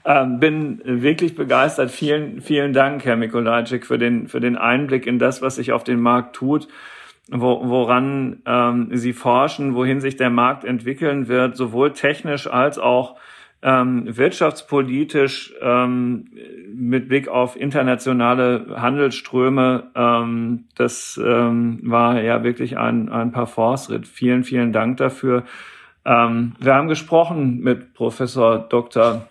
[0.04, 1.92] äh, bin wirklich begeistert.
[1.92, 5.86] Vielen, vielen Dank, Herr Mikolajczyk, für den für den Einblick in das, was sich auf
[5.86, 6.68] dem Markt tut,
[7.30, 13.16] wo, woran ähm, Sie forschen, wohin sich der Markt entwickeln wird, sowohl technisch als auch
[13.66, 16.28] ähm, wirtschaftspolitisch ähm,
[16.72, 24.08] mit Blick auf internationale Handelsströme, ähm, das ähm, war ja wirklich ein, ein Parforce-Ritt.
[24.08, 25.46] Vielen, vielen Dank dafür.
[26.06, 29.28] Ähm, wir haben gesprochen mit Professor Dr.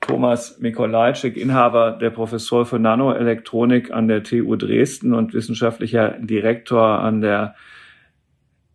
[0.00, 7.20] Thomas Mikolajczyk, Inhaber der Professur für Nanoelektronik an der TU Dresden und wissenschaftlicher Direktor an
[7.20, 7.54] der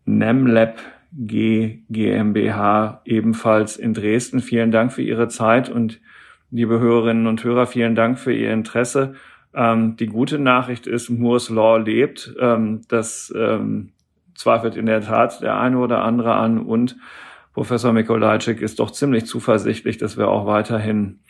[0.05, 0.79] NEMLab
[1.17, 4.39] G GmbH ebenfalls in Dresden.
[4.39, 5.99] Vielen Dank für Ihre Zeit und
[6.51, 9.15] liebe Hörerinnen und Hörer, vielen Dank für Ihr Interesse.
[9.53, 12.35] Ähm, die gute Nachricht ist, Moore's Law lebt.
[12.39, 13.93] Ähm, das ähm,
[14.35, 16.97] zweifelt in der Tat der eine oder andere an und
[17.53, 21.21] Professor Mikolajczyk ist doch ziemlich zuversichtlich, dass wir auch weiterhin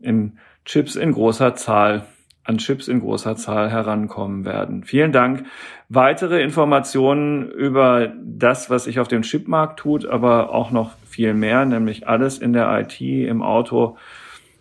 [0.00, 2.06] in Chips in großer Zahl
[2.44, 4.84] an Chips in großer Zahl herankommen werden.
[4.84, 5.46] Vielen Dank.
[5.94, 11.64] Weitere Informationen über das, was sich auf dem Chipmarkt tut, aber auch noch viel mehr,
[11.64, 13.96] nämlich alles in der IT, im Auto,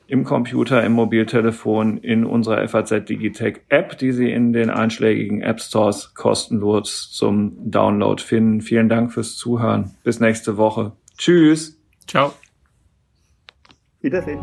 [0.06, 5.60] im Computer, im Mobiltelefon, in unserer FAZ Digitech App, die Sie in den einschlägigen App
[5.60, 8.62] Stores kostenlos zum Download finden.
[8.62, 9.96] Vielen Dank fürs Zuhören.
[10.04, 10.92] Bis nächste Woche.
[11.18, 11.80] Tschüss.
[12.06, 12.34] Ciao.
[14.02, 14.40] Wiedersehen.